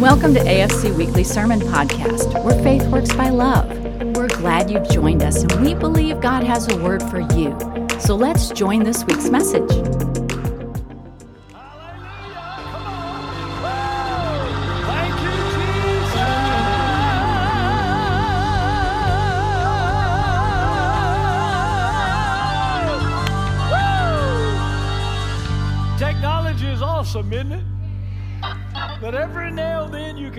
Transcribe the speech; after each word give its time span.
Welcome 0.00 0.32
to 0.34 0.40
AFC 0.40 0.96
Weekly 0.96 1.24
Sermon 1.24 1.58
Podcast, 1.58 2.44
where 2.44 2.54
faith 2.62 2.86
works 2.86 3.12
by 3.16 3.30
love. 3.30 3.68
We're 4.16 4.28
glad 4.28 4.70
you've 4.70 4.88
joined 4.88 5.24
us, 5.24 5.42
and 5.42 5.60
we 5.60 5.74
believe 5.74 6.20
God 6.20 6.44
has 6.44 6.68
a 6.68 6.76
word 6.76 7.02
for 7.02 7.18
you. 7.34 7.58
So 7.98 8.14
let's 8.14 8.50
join 8.50 8.84
this 8.84 9.04
week's 9.06 9.28
message. 9.28 9.68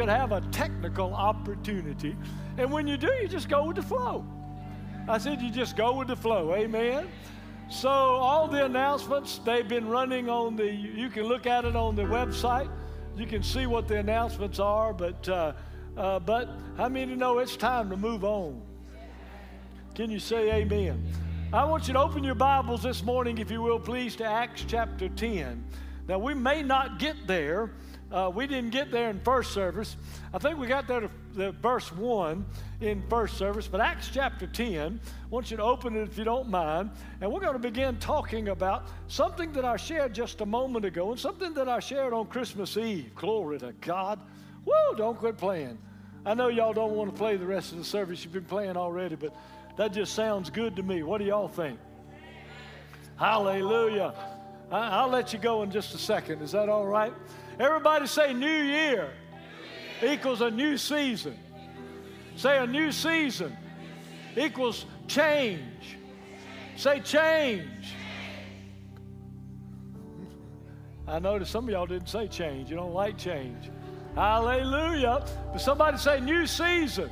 Have 0.10 0.32
a 0.32 0.42
technical 0.52 1.14
opportunity. 1.14 2.15
And 2.57 2.71
when 2.71 2.88
you 2.88 2.97
do, 2.97 3.11
you 3.21 3.28
just 3.28 3.50
go 3.50 3.65
with 3.65 3.75
the 3.75 3.82
flow. 3.82 4.25
I 5.07 5.18
said, 5.18 5.42
you 5.42 5.50
just 5.50 5.75
go 5.75 5.97
with 5.97 6.07
the 6.07 6.16
flow. 6.16 6.54
Amen. 6.54 7.07
So, 7.70 7.89
all 7.89 8.47
the 8.47 8.66
announcements, 8.66 9.39
they've 9.46 9.68
been 9.68 9.88
running 9.88 10.30
on 10.30 10.56
the, 10.56 10.66
you 10.71 11.10
can 11.10 11.24
look 11.24 11.46
at 11.46 11.66
it 11.66 11.75
on 11.75 11.96
the 11.96 12.04
website. 12.04 12.69
You 13.16 13.28
can 13.28 13.43
see 13.43 13.68
what 13.68 13.88
the 13.88 13.97
announcements 13.97 14.60
are. 14.60 14.93
But, 14.93 15.28
uh, 15.30 15.54
uh, 15.96 16.19
but 16.19 16.50
how 16.78 16.89
many 16.89 17.16
know 17.16 17.39
it's 17.39 17.55
time 17.55 17.89
to 17.89 17.97
move 17.97 18.24
on? 18.24 18.61
Can 19.94 20.10
you 20.10 20.19
say 20.19 20.52
amen? 20.52 21.04
I 21.52 21.66
want 21.66 21.88
you 21.88 21.94
to 21.94 22.00
open 22.00 22.24
your 22.24 22.36
Bibles 22.36 22.83
this 22.83 23.04
morning, 23.04 23.39
if 23.39 23.50
you 23.50 23.61
will, 23.61 23.80
please, 23.80 24.16
to 24.18 24.24
Acts 24.24 24.64
chapter 24.68 25.10
10. 25.10 25.64
Now, 26.07 26.18
we 26.19 26.33
may 26.33 26.64
not 26.64 27.00
get 27.00 27.16
there 27.28 27.71
uh, 28.11 28.31
we 28.33 28.47
didn't 28.47 28.71
get 28.71 28.91
there 28.91 29.09
in 29.09 29.19
first 29.21 29.51
service. 29.51 29.95
I 30.33 30.39
think 30.39 30.57
we 30.57 30.68
got 30.68 30.87
there 30.87 31.01
to 31.01 31.11
the 31.33 31.51
verse 31.51 31.91
1 31.91 32.45
in 32.81 33.03
first 33.07 33.38
service, 33.38 33.67
but 33.67 33.81
Acts 33.81 34.09
chapter 34.11 34.47
10, 34.47 34.99
I 35.03 35.27
want 35.29 35.51
you 35.51 35.57
to 35.57 35.63
open 35.63 35.95
it 35.95 36.03
if 36.03 36.17
you 36.17 36.23
don't 36.23 36.49
mind. 36.49 36.89
And 37.21 37.31
we're 37.31 37.39
going 37.39 37.53
to 37.53 37.59
begin 37.59 37.97
talking 37.97 38.49
about 38.49 38.88
something 39.07 39.51
that 39.53 39.63
I 39.63 39.77
shared 39.77 40.13
just 40.13 40.41
a 40.41 40.45
moment 40.45 40.85
ago 40.85 41.11
and 41.11 41.19
something 41.19 41.53
that 41.53 41.69
I 41.69 41.79
shared 41.79 42.13
on 42.13 42.25
Christmas 42.27 42.77
Eve. 42.77 43.13
Glory 43.16 43.59
to 43.59 43.73
God. 43.81 44.19
Woo, 44.66 44.97
don't 44.97 45.17
quit 45.17 45.38
playing. 45.38 45.77
I 46.25 46.33
know 46.33 46.47
y'all 46.47 46.73
don't 46.73 46.95
want 46.95 47.11
to 47.11 47.17
play 47.17 47.38
the 47.38 47.45
rest 47.45 47.71
of 47.71 47.77
the 47.77 47.83
service. 47.83 48.23
You've 48.23 48.33
been 48.33 48.44
playing 48.44 48.75
already, 48.75 49.16
but 49.16 49.35
that 49.77 49.94
just 49.94 50.13
sounds 50.13 50.49
good 50.49 50.75
to 50.75 50.83
me. 50.83 51.03
What 51.03 51.19
do 51.19 51.25
y'all 51.25 51.47
think? 51.47 51.79
Hallelujah. 53.17 54.13
I'll 54.71 55.09
let 55.09 55.33
you 55.33 55.39
go 55.39 55.63
in 55.63 55.71
just 55.71 55.95
a 55.95 55.97
second. 55.97 56.41
Is 56.41 56.51
that 56.51 56.69
all 56.69 56.85
right? 56.85 57.13
Everybody 57.59 58.07
say 58.07 58.33
New 58.33 58.47
Year 58.47 59.09
equals 60.02 60.39
a 60.39 60.49
new 60.49 60.77
season. 60.77 61.38
Say 62.38 62.57
a 62.57 62.66
new 62.66 62.89
season 62.93 63.55
equals 64.38 64.85
change. 65.07 65.97
Say 66.77 67.01
change. 67.01 67.95
I 71.05 71.19
noticed 71.19 71.51
some 71.51 71.66
of 71.66 71.69
y'all 71.71 71.85
didn't 71.85 72.07
say 72.07 72.27
change. 72.27 72.69
You 72.69 72.77
don't 72.77 72.93
like 72.93 73.17
change. 73.17 73.69
Hallelujah. 74.16 75.25
But 75.51 75.59
somebody 75.59 75.97
say 75.97 76.21
new 76.21 76.47
season 76.47 77.09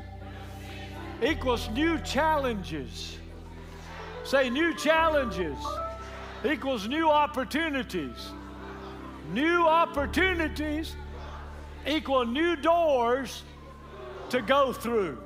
equals 1.21 1.67
new 1.71 1.99
challenges. 1.99 3.17
Say 4.23 4.49
new 4.49 4.73
challenges 4.75 5.57
equals 6.45 6.87
new 6.87 7.09
opportunities. 7.09 8.31
New 9.31 9.67
opportunities 9.67 10.95
equal 11.85 12.25
new 12.25 12.55
doors 12.55 13.43
to 14.29 14.41
go 14.41 14.73
through. 14.73 15.17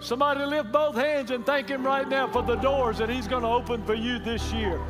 Somebody 0.00 0.44
lift 0.44 0.70
both 0.70 0.94
hands 0.94 1.30
and 1.30 1.44
thank 1.44 1.68
Him 1.68 1.84
right 1.84 2.08
now 2.08 2.28
for 2.28 2.42
the 2.42 2.56
doors 2.56 2.98
that 2.98 3.08
He's 3.08 3.26
going 3.26 3.42
to 3.42 3.48
open 3.48 3.84
for 3.84 3.94
you 3.94 4.18
this 4.18 4.52
year. 4.52 4.80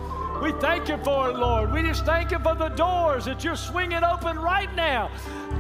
We 0.42 0.52
thank 0.52 0.88
you 0.88 0.96
for 0.98 1.30
it, 1.30 1.36
Lord. 1.36 1.72
We 1.72 1.82
just 1.82 2.04
thank 2.04 2.30
you 2.30 2.38
for 2.38 2.54
the 2.54 2.68
doors 2.68 3.24
that 3.24 3.42
you're 3.42 3.56
swinging 3.56 4.04
open 4.04 4.38
right 4.38 4.72
now. 4.76 5.10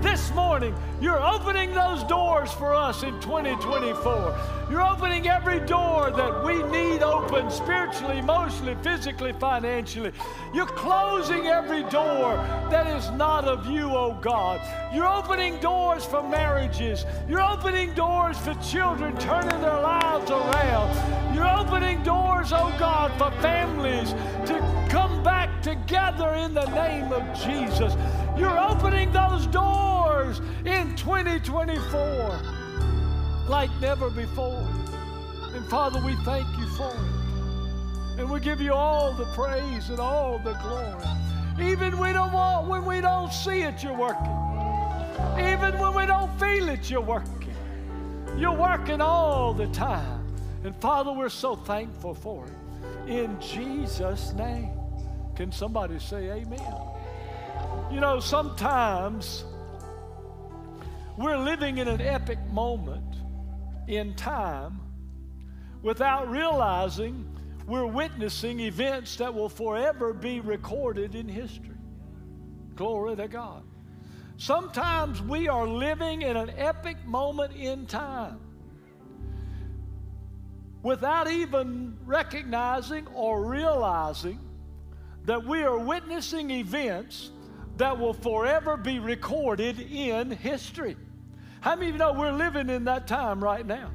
This 0.00 0.32
morning, 0.32 0.72
you're 1.00 1.20
opening 1.20 1.74
those 1.74 2.04
doors 2.04 2.52
for 2.52 2.72
us 2.72 3.02
in 3.02 3.18
2024. 3.20 4.38
You're 4.70 4.86
opening 4.86 5.26
every 5.26 5.58
door 5.60 6.12
that 6.12 6.44
we 6.44 6.62
need 6.64 7.02
open 7.02 7.50
spiritually, 7.50 8.18
emotionally, 8.18 8.76
physically, 8.82 9.32
financially. 9.32 10.12
You're 10.54 10.66
closing 10.66 11.46
every 11.46 11.82
door 11.84 12.36
that 12.70 12.86
is 12.86 13.10
not 13.12 13.46
of 13.46 13.66
you, 13.66 13.90
oh 13.90 14.16
God. 14.20 14.60
You're 14.94 15.08
opening 15.08 15.58
doors 15.58 16.04
for 16.04 16.22
marriages. 16.22 17.04
You're 17.28 17.42
opening 17.42 17.94
doors 17.94 18.38
for 18.38 18.54
children 18.62 19.16
turning 19.18 19.60
their 19.60 19.80
lives 19.80 20.30
around. 20.30 21.34
You're 21.34 21.48
opening 21.48 22.02
doors, 22.04 22.52
oh 22.52 22.74
God, 22.78 23.10
for 23.18 23.30
families 23.40 24.12
to 24.46 24.67
together 25.68 26.32
in 26.32 26.54
the 26.54 26.64
name 26.70 27.12
of 27.12 27.22
Jesus. 27.34 27.94
You're 28.38 28.58
opening 28.58 29.12
those 29.12 29.46
doors 29.48 30.40
in 30.64 30.96
2024 30.96 32.40
like 33.48 33.70
never 33.78 34.08
before. 34.08 34.66
And 35.54 35.66
Father, 35.66 36.00
we 36.04 36.14
thank 36.24 36.46
you 36.56 36.66
for 36.68 36.90
it. 36.90 38.18
And 38.18 38.30
we 38.30 38.40
give 38.40 38.62
you 38.62 38.72
all 38.72 39.12
the 39.12 39.26
praise 39.26 39.90
and 39.90 40.00
all 40.00 40.38
the 40.38 40.54
glory. 40.54 41.70
Even 41.70 41.98
we 41.98 42.14
don't 42.14 42.32
want, 42.32 42.68
when 42.68 42.86
we 42.86 43.02
don't 43.02 43.30
see 43.30 43.60
it, 43.62 43.82
you're 43.82 43.96
working. 43.96 44.38
Even 45.38 45.78
when 45.78 45.94
we 45.94 46.06
don't 46.06 46.30
feel 46.40 46.70
it, 46.70 46.88
you're 46.88 47.02
working. 47.02 47.54
You're 48.38 48.56
working 48.56 49.02
all 49.02 49.52
the 49.52 49.66
time. 49.68 50.24
And 50.64 50.74
Father, 50.76 51.12
we're 51.12 51.28
so 51.28 51.56
thankful 51.56 52.14
for 52.14 52.46
it. 52.46 53.10
In 53.10 53.38
Jesus' 53.40 54.32
name. 54.32 54.77
Can 55.38 55.52
somebody 55.52 56.00
say 56.00 56.30
amen? 56.32 56.74
You 57.92 58.00
know, 58.00 58.18
sometimes 58.18 59.44
we're 61.16 61.38
living 61.38 61.78
in 61.78 61.86
an 61.86 62.00
epic 62.00 62.40
moment 62.50 63.14
in 63.86 64.16
time 64.16 64.80
without 65.80 66.28
realizing 66.28 67.24
we're 67.68 67.86
witnessing 67.86 68.58
events 68.58 69.14
that 69.18 69.32
will 69.32 69.48
forever 69.48 70.12
be 70.12 70.40
recorded 70.40 71.14
in 71.14 71.28
history. 71.28 71.78
Glory 72.74 73.14
to 73.14 73.28
God. 73.28 73.62
Sometimes 74.38 75.22
we 75.22 75.46
are 75.46 75.68
living 75.68 76.22
in 76.22 76.36
an 76.36 76.50
epic 76.56 76.96
moment 77.06 77.54
in 77.54 77.86
time 77.86 78.40
without 80.82 81.30
even 81.30 81.96
recognizing 82.04 83.06
or 83.14 83.44
realizing 83.44 84.40
that 85.24 85.44
we 85.44 85.62
are 85.62 85.78
witnessing 85.78 86.50
events 86.50 87.30
that 87.76 87.98
will 87.98 88.14
forever 88.14 88.76
be 88.76 88.98
recorded 88.98 89.78
in 89.80 90.30
history. 90.30 90.96
How 91.60 91.74
many 91.74 91.88
of 91.88 91.94
you 91.94 91.98
know 91.98 92.12
we're 92.12 92.32
living 92.32 92.70
in 92.70 92.84
that 92.84 93.06
time 93.06 93.42
right 93.42 93.66
now? 93.66 93.90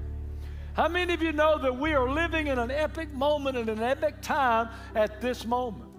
How 0.74 0.88
many 0.88 1.14
of 1.14 1.22
you 1.22 1.32
know 1.32 1.60
that 1.60 1.78
we 1.78 1.94
are 1.94 2.10
living 2.10 2.48
in 2.48 2.58
an 2.58 2.72
epic 2.72 3.14
moment 3.14 3.58
and 3.58 3.70
an 3.70 3.82
epic 3.82 4.22
time 4.22 4.70
at 4.96 5.22
this 5.22 5.46
moment? 5.46 5.92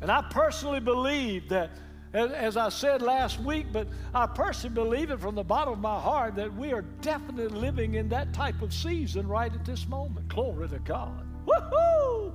And 0.00 0.10
I 0.10 0.22
personally 0.30 0.80
believe 0.80 1.48
that, 1.48 1.70
as 2.12 2.56
I 2.56 2.68
said 2.68 3.02
last 3.02 3.40
week, 3.40 3.66
but 3.72 3.88
I 4.14 4.26
personally 4.26 4.74
believe 4.74 5.10
it 5.10 5.20
from 5.20 5.34
the 5.34 5.42
bottom 5.42 5.72
of 5.72 5.80
my 5.80 5.98
heart 5.98 6.36
that 6.36 6.54
we 6.54 6.72
are 6.72 6.82
definitely 7.00 7.48
living 7.48 7.94
in 7.94 8.08
that 8.10 8.32
type 8.32 8.62
of 8.62 8.72
season 8.72 9.26
right 9.26 9.52
at 9.52 9.64
this 9.64 9.88
moment. 9.88 10.28
Glory 10.28 10.68
to 10.68 10.78
God. 10.78 11.26
Woohoo! 11.46 12.32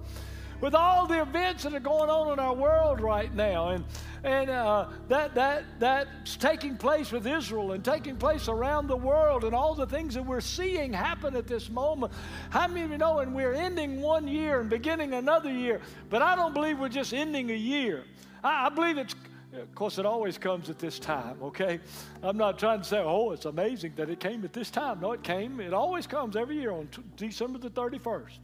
With 0.63 0.75
all 0.75 1.05
the 1.05 1.21
events 1.21 1.63
that 1.63 1.73
are 1.73 1.79
going 1.81 2.09
on 2.09 2.31
in 2.31 2.39
our 2.39 2.55
world 2.55 3.01
right 3.01 3.35
now, 3.35 3.71
and 3.71 3.83
and 4.23 4.49
uh, 4.49 4.87
that 5.09 5.35
that 5.35 5.65
that's 5.77 6.37
taking 6.37 6.77
place 6.77 7.11
with 7.11 7.27
Israel 7.27 7.73
and 7.73 7.83
taking 7.83 8.15
place 8.15 8.47
around 8.47 8.87
the 8.87 8.95
world, 8.95 9.43
and 9.43 9.53
all 9.53 9.75
the 9.75 9.85
things 9.85 10.13
that 10.13 10.25
we're 10.25 10.39
seeing 10.39 10.93
happen 10.93 11.35
at 11.35 11.47
this 11.47 11.69
moment. 11.69 12.13
How 12.49 12.65
many 12.69 12.83
of 12.83 12.91
you 12.91 12.97
know? 12.97 13.19
And 13.19 13.35
we're 13.35 13.53
ending 13.53 13.99
one 13.99 14.25
year 14.25 14.61
and 14.61 14.69
beginning 14.69 15.13
another 15.13 15.51
year, 15.51 15.81
but 16.09 16.21
I 16.21 16.33
don't 16.33 16.53
believe 16.53 16.79
we're 16.79 16.87
just 16.87 17.13
ending 17.13 17.51
a 17.51 17.55
year. 17.55 18.05
I, 18.41 18.67
I 18.67 18.69
believe 18.69 18.97
it's 18.97 19.15
of 19.53 19.75
course, 19.75 19.99
it 19.99 20.05
always 20.05 20.37
comes 20.39 20.69
at 20.69 20.79
this 20.79 20.97
time, 20.97 21.37
okay? 21.43 21.79
I'm 22.23 22.37
not 22.37 22.57
trying 22.57 22.79
to 22.79 22.83
say, 22.85 22.97
oh, 22.97 23.31
it's 23.31 23.45
amazing 23.45 23.93
that 23.97 24.09
it 24.09 24.19
came 24.19 24.43
at 24.43 24.51
this 24.51 24.71
time. 24.71 24.99
No, 24.99 25.11
it 25.11 25.21
came. 25.21 25.59
It 25.59 25.73
always 25.73 26.07
comes 26.07 26.35
every 26.35 26.57
year 26.57 26.71
on 26.71 26.87
t- 26.87 27.03
December 27.17 27.59
the 27.59 27.69
31st. 27.69 28.39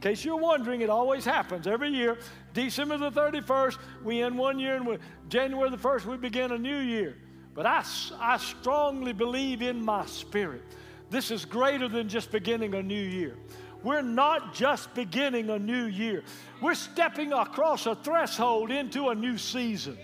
In 0.00 0.12
case 0.12 0.24
you're 0.24 0.36
wondering, 0.36 0.80
it 0.80 0.88
always 0.88 1.26
happens 1.26 1.66
every 1.66 1.90
year. 1.90 2.16
December 2.54 2.96
the 2.96 3.10
31st, 3.10 3.76
we 4.02 4.22
end 4.22 4.38
one 4.38 4.58
year, 4.58 4.76
and 4.76 4.98
January 5.28 5.68
the 5.68 5.76
1st, 5.76 6.06
we 6.06 6.16
begin 6.16 6.52
a 6.52 6.58
new 6.58 6.78
year. 6.78 7.18
But 7.52 7.66
I, 7.66 7.84
I 8.18 8.38
strongly 8.38 9.12
believe 9.12 9.60
in 9.60 9.84
my 9.84 10.06
spirit. 10.06 10.62
This 11.10 11.30
is 11.30 11.44
greater 11.44 11.86
than 11.86 12.08
just 12.08 12.32
beginning 12.32 12.74
a 12.76 12.82
new 12.82 13.02
year. 13.02 13.36
We're 13.82 14.00
not 14.00 14.54
just 14.54 14.94
beginning 14.94 15.50
a 15.50 15.58
new 15.58 15.84
year, 15.84 16.24
we're 16.62 16.74
stepping 16.74 17.34
across 17.34 17.84
a 17.84 17.94
threshold 17.94 18.70
into 18.70 19.10
a 19.10 19.14
new 19.14 19.36
season. 19.36 19.98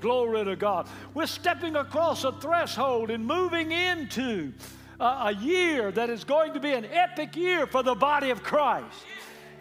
Glory 0.00 0.42
to 0.46 0.56
God. 0.56 0.88
We're 1.12 1.26
stepping 1.26 1.76
across 1.76 2.24
a 2.24 2.32
threshold 2.32 3.10
and 3.10 3.26
moving 3.26 3.72
into 3.72 4.54
a, 4.98 5.04
a 5.04 5.34
year 5.38 5.92
that 5.92 6.08
is 6.08 6.24
going 6.24 6.54
to 6.54 6.60
be 6.60 6.72
an 6.72 6.86
epic 6.86 7.36
year 7.36 7.66
for 7.66 7.82
the 7.82 7.94
body 7.94 8.30
of 8.30 8.42
Christ. 8.42 9.04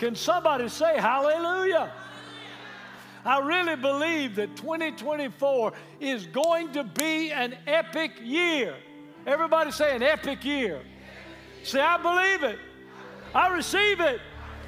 Can 0.03 0.15
somebody 0.15 0.67
say 0.67 0.97
hallelujah? 0.97 1.89
I 3.23 3.39
really 3.39 3.77
believe 3.77 4.35
that 4.35 4.53
2024 4.57 5.71
is 6.01 6.25
going 6.25 6.73
to 6.73 6.83
be 6.83 7.31
an 7.31 7.55
epic 7.65 8.11
year. 8.21 8.75
Everybody 9.25 9.71
say 9.71 9.95
an 9.95 10.03
epic 10.03 10.43
year. 10.43 10.81
Say, 11.63 11.79
I 11.79 11.95
believe 11.95 12.43
it. 12.43 12.59
I 13.33 13.55
receive 13.55 14.01
it 14.01 14.19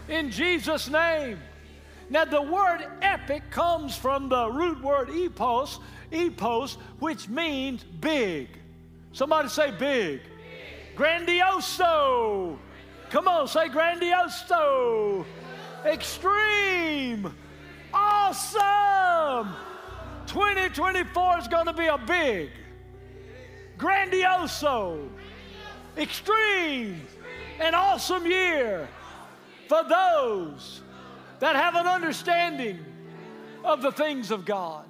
in 0.07 0.31
Jesus' 0.31 0.89
name. 0.89 1.37
Now, 2.09 2.23
the 2.23 2.41
word 2.41 2.87
epic 3.01 3.43
comes 3.51 3.93
from 3.93 4.29
the 4.29 4.49
root 4.49 4.81
word 4.81 5.09
epos, 5.09 5.79
epos, 6.13 6.77
which 6.99 7.27
means 7.27 7.83
big. 7.83 8.47
Somebody 9.11 9.49
say 9.49 9.71
big. 9.71 10.21
big. 10.21 10.95
Grandioso. 10.95 12.57
Come 13.09 13.27
on, 13.27 13.47
say 13.47 13.69
grandioso. 13.69 15.25
Extreme. 15.85 17.33
Awesome. 17.93 19.53
2024 20.27 21.39
is 21.39 21.47
going 21.47 21.67
to 21.67 21.73
be 21.73 21.85
a 21.85 21.97
big, 21.97 22.49
grandioso, 23.77 25.07
extreme, 25.97 27.01
and 27.59 27.75
awesome 27.75 28.25
year 28.25 28.87
for 29.69 29.83
those 29.83 30.81
that 31.39 31.55
have 31.55 31.75
an 31.75 31.87
understanding 31.87 32.79
of 33.63 33.81
the 33.81 33.91
things 33.91 34.31
of 34.31 34.45
God. 34.45 34.85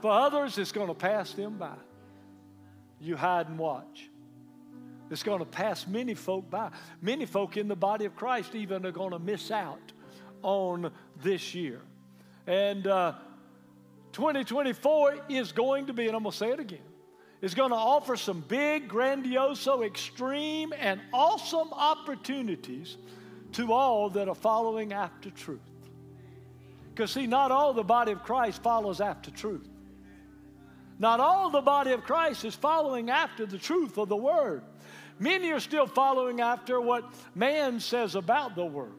For 0.00 0.10
others, 0.10 0.58
it's 0.58 0.72
going 0.72 0.88
to 0.88 0.94
pass 0.94 1.32
them 1.32 1.58
by. 1.58 1.76
You 3.00 3.16
hide 3.16 3.48
and 3.48 3.58
watch. 3.58 4.08
It's 5.12 5.22
going 5.22 5.40
to 5.40 5.44
pass 5.44 5.86
many 5.86 6.14
folk 6.14 6.48
by. 6.50 6.70
Many 7.00 7.26
folk 7.26 7.56
in 7.56 7.68
the 7.68 7.76
body 7.76 8.06
of 8.06 8.16
Christ 8.16 8.54
even 8.54 8.86
are 8.86 8.92
going 8.92 9.10
to 9.10 9.18
miss 9.18 9.50
out 9.50 9.92
on 10.42 10.90
this 11.22 11.54
year. 11.54 11.82
And 12.46 12.86
uh, 12.86 13.12
2024 14.12 15.18
is 15.28 15.52
going 15.52 15.86
to 15.86 15.92
be, 15.92 16.06
and 16.06 16.16
I'm 16.16 16.22
going 16.22 16.32
to 16.32 16.36
say 16.36 16.50
it 16.50 16.60
again, 16.60 16.80
is 17.42 17.54
going 17.54 17.70
to 17.70 17.76
offer 17.76 18.16
some 18.16 18.40
big, 18.40 18.88
grandioso, 18.88 19.84
extreme, 19.84 20.72
and 20.78 21.00
awesome 21.12 21.72
opportunities 21.72 22.96
to 23.52 23.72
all 23.72 24.08
that 24.10 24.28
are 24.28 24.34
following 24.34 24.92
after 24.92 25.30
truth. 25.30 25.60
Because, 26.94 27.10
see, 27.10 27.26
not 27.26 27.50
all 27.50 27.72
the 27.72 27.82
body 27.82 28.12
of 28.12 28.22
Christ 28.22 28.62
follows 28.62 29.00
after 29.00 29.30
truth. 29.30 29.68
Not 30.98 31.20
all 31.20 31.50
the 31.50 31.60
body 31.60 31.92
of 31.92 32.02
Christ 32.04 32.44
is 32.44 32.54
following 32.54 33.10
after 33.10 33.44
the 33.44 33.58
truth 33.58 33.98
of 33.98 34.08
the 34.08 34.16
Word. 34.16 34.62
Many 35.22 35.52
are 35.52 35.60
still 35.60 35.86
following 35.86 36.40
after 36.40 36.80
what 36.80 37.04
man 37.32 37.78
says 37.78 38.16
about 38.16 38.56
the 38.56 38.64
Word. 38.66 38.94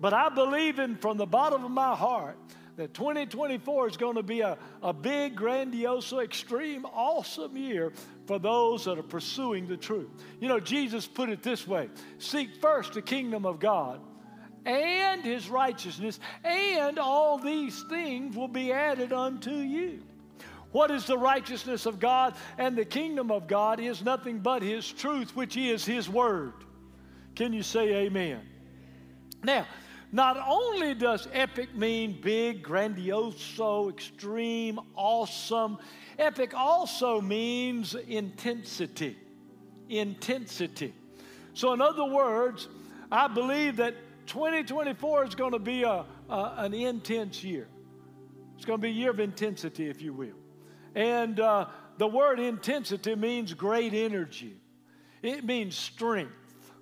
But 0.00 0.12
I 0.12 0.28
believe 0.28 0.78
in 0.78 0.94
from 0.94 1.16
the 1.16 1.26
bottom 1.26 1.64
of 1.64 1.70
my 1.72 1.96
heart 1.96 2.38
that 2.76 2.94
2024 2.94 3.88
is 3.88 3.96
going 3.96 4.14
to 4.14 4.22
be 4.22 4.42
a, 4.42 4.56
a 4.82 4.92
big, 4.92 5.34
grandiose, 5.34 6.12
extreme, 6.12 6.84
awesome 6.84 7.56
year 7.56 7.92
for 8.26 8.38
those 8.38 8.84
that 8.84 8.98
are 8.98 9.02
pursuing 9.02 9.66
the 9.66 9.76
truth. 9.76 10.10
You 10.38 10.46
know, 10.46 10.60
Jesus 10.60 11.08
put 11.08 11.28
it 11.28 11.42
this 11.42 11.66
way 11.66 11.88
Seek 12.18 12.60
first 12.60 12.92
the 12.92 13.02
kingdom 13.02 13.46
of 13.46 13.58
God 13.58 14.00
and 14.64 15.24
his 15.24 15.48
righteousness, 15.48 16.20
and 16.44 17.00
all 17.00 17.38
these 17.38 17.82
things 17.88 18.36
will 18.36 18.46
be 18.46 18.70
added 18.70 19.12
unto 19.12 19.50
you. 19.50 20.02
What 20.76 20.90
is 20.90 21.06
the 21.06 21.16
righteousness 21.16 21.86
of 21.86 21.98
God 21.98 22.34
and 22.58 22.76
the 22.76 22.84
kingdom 22.84 23.30
of 23.30 23.46
God 23.46 23.80
is 23.80 24.04
nothing 24.04 24.40
but 24.40 24.60
his 24.60 24.86
truth, 24.92 25.34
which 25.34 25.56
is 25.56 25.86
his 25.86 26.06
word. 26.06 26.52
Can 27.34 27.54
you 27.54 27.62
say 27.62 28.04
amen? 28.04 28.42
Now, 29.42 29.66
not 30.12 30.36
only 30.46 30.92
does 30.92 31.28
epic 31.32 31.74
mean 31.74 32.20
big, 32.20 32.62
grandioso, 32.62 33.88
extreme, 33.88 34.78
awesome, 34.94 35.78
epic 36.18 36.52
also 36.54 37.22
means 37.22 37.94
intensity. 37.94 39.16
Intensity. 39.88 40.92
So, 41.54 41.72
in 41.72 41.80
other 41.80 42.04
words, 42.04 42.68
I 43.10 43.28
believe 43.28 43.76
that 43.76 43.94
2024 44.26 45.24
is 45.24 45.34
going 45.34 45.52
to 45.52 45.58
be 45.58 45.84
a, 45.84 46.04
a 46.28 46.54
an 46.58 46.74
intense 46.74 47.42
year. 47.42 47.66
It's 48.56 48.66
going 48.66 48.78
to 48.78 48.82
be 48.82 48.90
a 48.90 48.92
year 48.92 49.10
of 49.10 49.20
intensity, 49.20 49.88
if 49.88 50.02
you 50.02 50.12
will. 50.12 50.36
And 50.96 51.38
uh, 51.38 51.66
the 51.98 52.06
word 52.06 52.40
intensity 52.40 53.14
means 53.14 53.52
great 53.52 53.92
energy, 53.92 54.56
it 55.22 55.44
means 55.44 55.76
strength, 55.76 56.72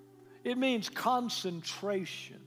it 0.43 0.57
means 0.57 0.89
concentration. 0.89 2.39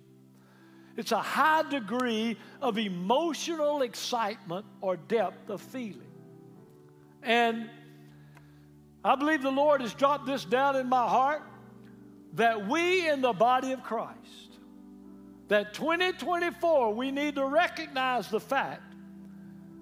It's 0.96 1.12
a 1.12 1.22
high 1.22 1.62
degree 1.70 2.36
of 2.60 2.76
emotional 2.76 3.82
excitement 3.82 4.66
or 4.80 4.96
depth 4.96 5.48
of 5.48 5.60
feeling. 5.60 6.10
And 7.22 7.70
I 9.04 9.14
believe 9.14 9.42
the 9.42 9.50
Lord 9.50 9.80
has 9.80 9.94
dropped 9.94 10.26
this 10.26 10.44
down 10.44 10.74
in 10.74 10.88
my 10.88 11.06
heart 11.06 11.42
that 12.34 12.66
we 12.66 13.08
in 13.08 13.20
the 13.20 13.32
body 13.32 13.70
of 13.70 13.84
Christ, 13.84 14.58
that 15.46 15.72
2024, 15.72 16.92
we 16.94 17.12
need 17.12 17.36
to 17.36 17.44
recognize 17.44 18.28
the 18.28 18.40
fact. 18.40 18.82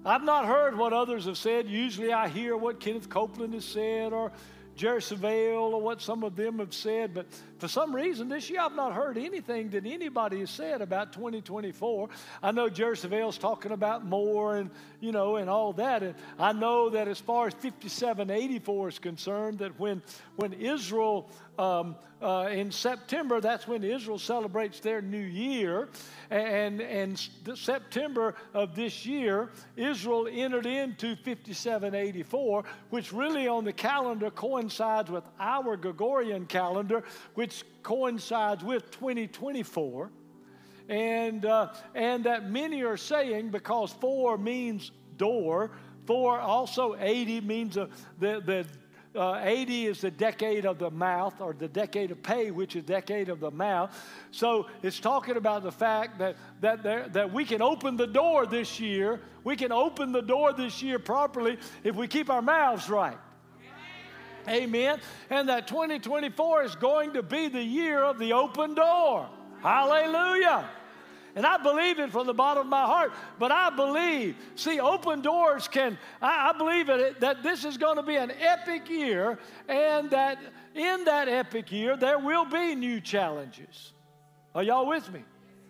I've 0.07 0.23
not 0.23 0.45
heard 0.45 0.77
what 0.77 0.93
others 0.93 1.25
have 1.25 1.37
said. 1.37 1.67
Usually 1.67 2.13
I 2.13 2.29
hear 2.29 2.55
what 2.55 2.79
Kenneth 2.79 3.09
Copeland 3.09 3.53
has 3.53 3.65
said 3.65 4.13
or 4.13 4.31
Jerry 4.77 5.01
Savelle 5.01 5.73
or 5.73 5.81
what 5.81 6.01
some 6.01 6.23
of 6.23 6.37
them 6.37 6.59
have 6.59 6.73
said, 6.73 7.13
but 7.13 7.25
for 7.57 7.67
some 7.67 7.93
reason 7.93 8.29
this 8.29 8.49
year 8.49 8.61
I've 8.61 8.75
not 8.75 8.93
heard 8.93 9.17
anything 9.17 9.71
that 9.71 9.85
anybody 9.85 10.39
has 10.39 10.49
said 10.49 10.81
about 10.81 11.11
2024. 11.11 12.07
I 12.41 12.51
know 12.51 12.69
Jerry 12.69 12.95
Savelle's 12.95 13.37
talking 13.37 13.73
about 13.73 14.05
more 14.05 14.55
and, 14.55 14.69
you 15.01 15.11
know, 15.11 15.35
and 15.35 15.49
all 15.49 15.73
that. 15.73 16.03
And 16.03 16.15
I 16.39 16.53
know 16.53 16.91
that 16.91 17.09
as 17.09 17.19
far 17.19 17.47
as 17.47 17.53
5784 17.55 18.87
is 18.87 18.99
concerned, 18.99 19.59
that 19.59 19.77
when, 19.77 20.01
when 20.37 20.53
Israel 20.53 21.29
um, 21.57 21.95
uh, 22.21 22.49
in 22.51 22.71
September, 22.71 23.39
that's 23.39 23.67
when 23.67 23.83
Israel 23.83 24.17
celebrates 24.17 24.79
their 24.79 25.01
new 25.01 25.17
year. 25.17 25.89
And, 26.29 26.81
and 26.81 27.19
September 27.55 28.35
of 28.53 28.75
this 28.75 29.05
year, 29.05 29.49
Israel 29.75 30.27
entered 30.31 30.65
into 30.65 31.15
5784, 31.15 32.63
which 32.89 33.13
really 33.13 33.47
on 33.47 33.65
the 33.65 33.73
calendar 33.73 34.31
coincides 34.31 35.11
with 35.11 35.23
our 35.39 35.77
Gregorian 35.77 36.45
calendar, 36.47 37.03
which 37.35 37.63
coincides 37.83 38.63
with 38.63 38.89
2024. 38.91 40.09
And, 40.89 41.45
uh, 41.45 41.73
and 41.93 42.23
that 42.23 42.49
many 42.49 42.83
are 42.83 42.97
saying, 42.97 43.49
because 43.49 43.91
four 43.93 44.37
means 44.37 44.91
door, 45.17 45.71
four 46.05 46.39
also 46.39 46.95
80 46.97 47.41
means 47.41 47.77
a, 47.77 47.89
the, 48.19 48.41
the 48.45 48.65
uh, 49.15 49.41
80 49.43 49.87
is 49.87 50.01
the 50.01 50.11
decade 50.11 50.65
of 50.65 50.79
the 50.79 50.91
mouth, 50.91 51.39
or 51.41 51.53
the 51.53 51.67
decade 51.67 52.11
of 52.11 52.21
pay, 52.21 52.51
which 52.51 52.75
is 52.75 52.83
decade 52.83 53.29
of 53.29 53.39
the 53.39 53.51
mouth. 53.51 53.97
So 54.31 54.67
it's 54.83 54.99
talking 54.99 55.37
about 55.37 55.63
the 55.63 55.71
fact 55.71 56.19
that, 56.19 56.35
that, 56.61 56.83
there, 56.83 57.07
that 57.09 57.31
we 57.31 57.45
can 57.45 57.61
open 57.61 57.97
the 57.97 58.07
door 58.07 58.45
this 58.45 58.79
year. 58.79 59.21
We 59.43 59.55
can 59.55 59.71
open 59.71 60.11
the 60.11 60.21
door 60.21 60.53
this 60.53 60.81
year 60.83 60.99
properly 60.99 61.57
if 61.83 61.95
we 61.95 62.07
keep 62.07 62.29
our 62.29 62.41
mouths 62.41 62.89
right. 62.89 63.17
Amen. 64.47 64.99
And 65.29 65.49
that 65.49 65.67
2024 65.67 66.63
is 66.63 66.75
going 66.75 67.13
to 67.13 67.23
be 67.23 67.47
the 67.49 67.61
year 67.61 68.01
of 68.03 68.17
the 68.17 68.33
open 68.33 68.75
door. 68.75 69.27
Hallelujah. 69.61 70.69
And 71.37 71.45
I 71.45 71.57
believe 71.57 71.99
it 71.99 72.11
from 72.11 72.25
the 72.25 72.33
bottom 72.33 72.61
of 72.61 72.67
my 72.67 72.81
heart. 72.81 73.13
But 73.37 73.51
I 73.51 73.69
believe, 73.69 74.35
see, 74.55 74.79
open 74.79 75.21
doors 75.21 75.67
can, 75.67 75.95
I, 76.19 76.49
I 76.49 76.57
believe 76.57 76.89
it, 76.89 77.19
that 77.19 77.43
this 77.43 77.63
is 77.63 77.77
going 77.77 77.97
to 77.97 78.01
be 78.01 78.15
an 78.15 78.31
epic 78.39 78.89
year, 78.89 79.37
and 79.69 80.09
that 80.09 80.39
in 80.73 81.03
that 81.03 81.27
epic 81.27 81.71
year, 81.71 81.95
there 81.95 82.17
will 82.17 82.45
be 82.45 82.73
new 82.73 82.99
challenges. 82.99 83.93
Are 84.55 84.63
y'all 84.63 84.87
with 84.87 85.13
me? 85.13 85.23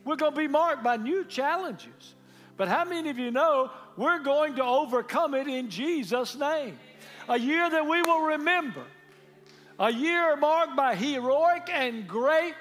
We're 0.05 0.15
going 0.15 0.31
to 0.31 0.37
be 0.37 0.47
marked 0.47 0.85
by 0.85 0.95
new 0.95 1.25
challenges. 1.25 2.15
But 2.55 2.69
how 2.69 2.85
many 2.85 3.09
of 3.09 3.17
you 3.17 3.31
know 3.31 3.69
we're 3.97 4.19
going 4.19 4.55
to 4.55 4.63
overcome 4.63 5.33
it 5.33 5.49
in 5.49 5.69
Jesus' 5.69 6.37
name? 6.37 6.79
A 7.27 7.37
year 7.37 7.69
that 7.69 7.85
we 7.85 8.01
will 8.03 8.21
remember. 8.21 8.85
A 9.79 9.91
year 9.91 10.37
marked 10.37 10.77
by 10.77 10.95
heroic 10.95 11.69
and 11.69 12.07
great 12.07 12.53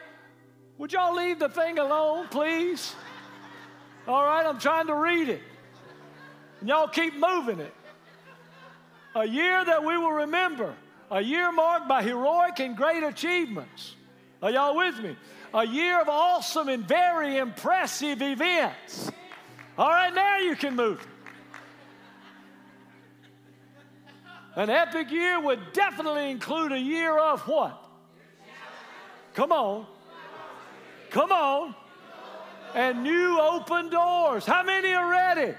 would 0.78 0.92
y'all 0.92 1.14
leave 1.14 1.38
the 1.38 1.48
thing 1.48 1.78
alone, 1.78 2.28
please? 2.28 2.94
All 4.06 4.24
right, 4.24 4.46
I'm 4.46 4.58
trying 4.58 4.86
to 4.86 4.94
read 4.94 5.28
it. 5.28 5.42
And 6.60 6.68
y'all 6.68 6.88
keep 6.88 7.14
moving 7.14 7.60
it. 7.60 7.74
A 9.14 9.26
year 9.26 9.64
that 9.64 9.82
we 9.84 9.96
will 9.96 10.12
remember. 10.12 10.74
A 11.10 11.20
year 11.20 11.50
marked 11.52 11.88
by 11.88 12.02
heroic 12.02 12.60
and 12.60 12.76
great 12.76 13.02
achievements. 13.02 13.94
Are 14.42 14.50
y'all 14.50 14.76
with 14.76 14.98
me? 15.00 15.16
A 15.54 15.66
year 15.66 16.00
of 16.00 16.08
awesome 16.08 16.68
and 16.68 16.86
very 16.86 17.38
impressive 17.38 18.20
events. 18.20 19.10
All 19.78 19.88
right, 19.88 20.14
now 20.14 20.38
you 20.38 20.56
can 20.56 20.76
move. 20.76 21.06
An 24.54 24.70
epic 24.70 25.10
year 25.10 25.40
would 25.40 25.72
definitely 25.72 26.30
include 26.30 26.72
a 26.72 26.78
year 26.78 27.16
of 27.18 27.40
what? 27.42 27.82
Come 29.34 29.52
on. 29.52 29.86
Come 31.10 31.32
on. 31.32 31.74
And 32.74 33.02
new 33.02 33.40
open 33.40 33.88
doors. 33.88 34.44
How 34.44 34.62
many 34.62 34.92
are 34.92 35.10
ready? 35.10 35.54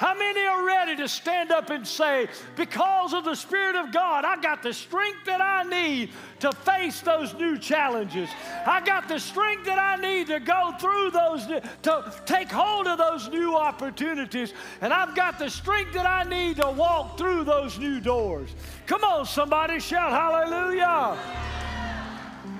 How 0.00 0.14
many 0.14 0.40
are 0.46 0.64
ready 0.64 0.96
to 0.96 1.06
stand 1.06 1.50
up 1.52 1.68
and 1.68 1.86
say, 1.86 2.26
because 2.56 3.12
of 3.12 3.22
the 3.22 3.34
Spirit 3.34 3.76
of 3.76 3.92
God, 3.92 4.24
I 4.24 4.40
got 4.40 4.62
the 4.62 4.72
strength 4.72 5.26
that 5.26 5.42
I 5.42 5.62
need 5.64 6.12
to 6.38 6.52
face 6.52 7.02
those 7.02 7.34
new 7.34 7.58
challenges? 7.58 8.30
I 8.66 8.80
got 8.80 9.08
the 9.08 9.18
strength 9.18 9.66
that 9.66 9.78
I 9.78 10.00
need 10.00 10.28
to 10.28 10.40
go 10.40 10.72
through 10.80 11.10
those, 11.10 11.46
to 11.82 12.14
take 12.24 12.50
hold 12.50 12.86
of 12.86 12.96
those 12.96 13.28
new 13.28 13.54
opportunities. 13.54 14.54
And 14.80 14.90
I've 14.90 15.14
got 15.14 15.38
the 15.38 15.50
strength 15.50 15.92
that 15.92 16.06
I 16.06 16.24
need 16.24 16.56
to 16.56 16.70
walk 16.70 17.18
through 17.18 17.44
those 17.44 17.78
new 17.78 18.00
doors. 18.00 18.48
Come 18.86 19.04
on, 19.04 19.26
somebody 19.26 19.80
shout 19.80 20.12
hallelujah. 20.12 21.14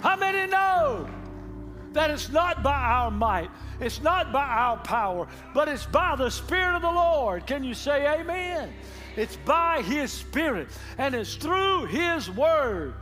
How 0.03 0.17
many 0.17 0.51
know 0.51 1.09
that 1.93 2.11
it's 2.11 2.29
not 2.31 2.63
by 2.63 2.79
our 2.79 3.11
might? 3.11 3.51
It's 3.81 4.01
not 4.03 4.33
by 4.33 4.47
our 4.47 4.77
power, 4.79 5.27
but 5.55 5.69
it's 5.69 5.87
by 5.87 6.17
the 6.17 6.31
Spirit 6.31 6.77
of 6.77 6.83
the 6.83 6.91
Lord. 6.91 7.47
Can 7.47 7.65
you 7.65 7.75
say 7.75 8.21
amen? 8.21 8.73
It's 9.17 9.37
by 9.37 9.83
His 9.83 10.13
Spirit, 10.13 10.69
and 10.99 11.15
it's 11.15 11.35
through 11.35 11.87
His 11.87 12.31
Word 12.31 12.95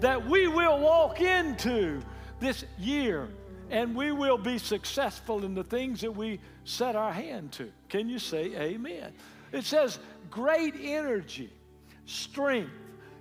that 0.00 0.24
we 0.26 0.46
will 0.46 0.78
walk 0.78 1.20
into 1.20 2.00
this 2.40 2.64
year 2.78 3.28
and 3.70 3.94
we 3.94 4.12
will 4.12 4.38
be 4.38 4.58
successful 4.58 5.44
in 5.44 5.54
the 5.54 5.64
things 5.64 6.00
that 6.00 6.12
we 6.12 6.40
set 6.64 6.96
our 6.96 7.12
hand 7.12 7.52
to. 7.52 7.70
Can 7.88 8.08
you 8.08 8.18
say 8.18 8.54
amen? 8.56 9.12
It 9.52 9.64
says 9.64 9.98
great 10.30 10.74
energy, 10.80 11.50
strength, 12.06 12.70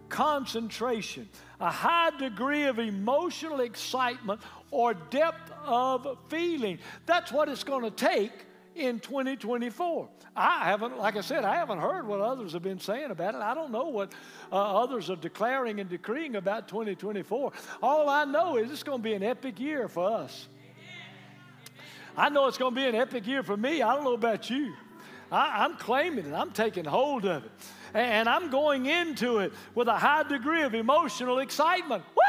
concentration, 0.09 1.27
a 1.59 1.69
high 1.69 2.11
degree 2.17 2.65
of 2.65 2.79
emotional 2.79 3.59
excitement 3.59 4.39
or 4.71 4.93
depth 4.93 5.51
of 5.65 6.17
feeling. 6.29 6.79
That's 7.05 7.31
what 7.31 7.49
it's 7.49 7.63
going 7.63 7.83
to 7.83 7.91
take 7.91 8.31
in 8.75 8.99
2024. 8.99 10.09
I 10.35 10.65
haven't, 10.65 10.97
like 10.99 11.15
I 11.15 11.21
said, 11.21 11.43
I 11.43 11.55
haven't 11.55 11.79
heard 11.79 12.07
what 12.07 12.19
others 12.19 12.53
have 12.53 12.61
been 12.61 12.79
saying 12.79 13.09
about 13.09 13.33
it. 13.33 13.41
I 13.41 13.55
don't 13.55 13.71
know 13.71 13.85
what 13.85 14.13
uh, 14.51 14.55
others 14.55 15.09
are 15.09 15.15
declaring 15.15 15.79
and 15.79 15.89
decreeing 15.89 16.35
about 16.35 16.67
2024. 16.67 17.51
All 17.81 18.07
I 18.07 18.23
know 18.25 18.57
is 18.57 18.69
it's 18.69 18.83
going 18.83 18.99
to 18.99 19.03
be 19.03 19.13
an 19.13 19.23
epic 19.23 19.59
year 19.59 19.87
for 19.87 20.11
us. 20.11 20.47
I 22.15 22.29
know 22.29 22.47
it's 22.47 22.57
going 22.57 22.73
to 22.73 22.79
be 22.79 22.87
an 22.87 22.95
epic 22.95 23.25
year 23.25 23.43
for 23.43 23.57
me. 23.57 23.81
I 23.81 23.95
don't 23.95 24.03
know 24.03 24.13
about 24.13 24.49
you. 24.49 24.73
I, 25.31 25.65
am 25.65 25.75
claiming 25.77 26.25
it, 26.25 26.33
I'm 26.33 26.51
taking 26.51 26.85
hold 26.85 27.25
of 27.25 27.45
it. 27.45 27.51
And, 27.93 28.11
and 28.11 28.29
I'm 28.29 28.49
going 28.49 28.85
into 28.85 29.39
it 29.39 29.53
with 29.75 29.87
a 29.87 29.97
high 29.97 30.23
degree 30.23 30.61
of 30.61 30.73
emotional 30.73 31.39
excitement. 31.39 32.03
Woo! 32.15 32.26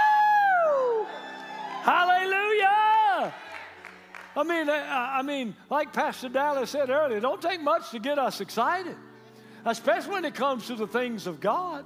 I 4.38 4.45
mean, 4.45 4.71
I 4.71 5.23
mean, 5.23 5.57
like 5.68 5.92
Pastor 5.92 6.28
Dallas 6.28 6.71
said 6.71 6.90
earlier, 6.90 7.18
don't 7.18 7.42
take 7.42 7.61
much 7.61 7.90
to 7.90 7.99
get 7.99 8.21
us 8.21 8.40
excited, 8.40 8.95
especially 9.64 10.12
when 10.12 10.25
it 10.25 10.37
comes 10.37 10.68
to 10.68 10.76
the 10.76 10.87
things 10.87 11.26
of 11.26 11.40
God. 11.40 11.85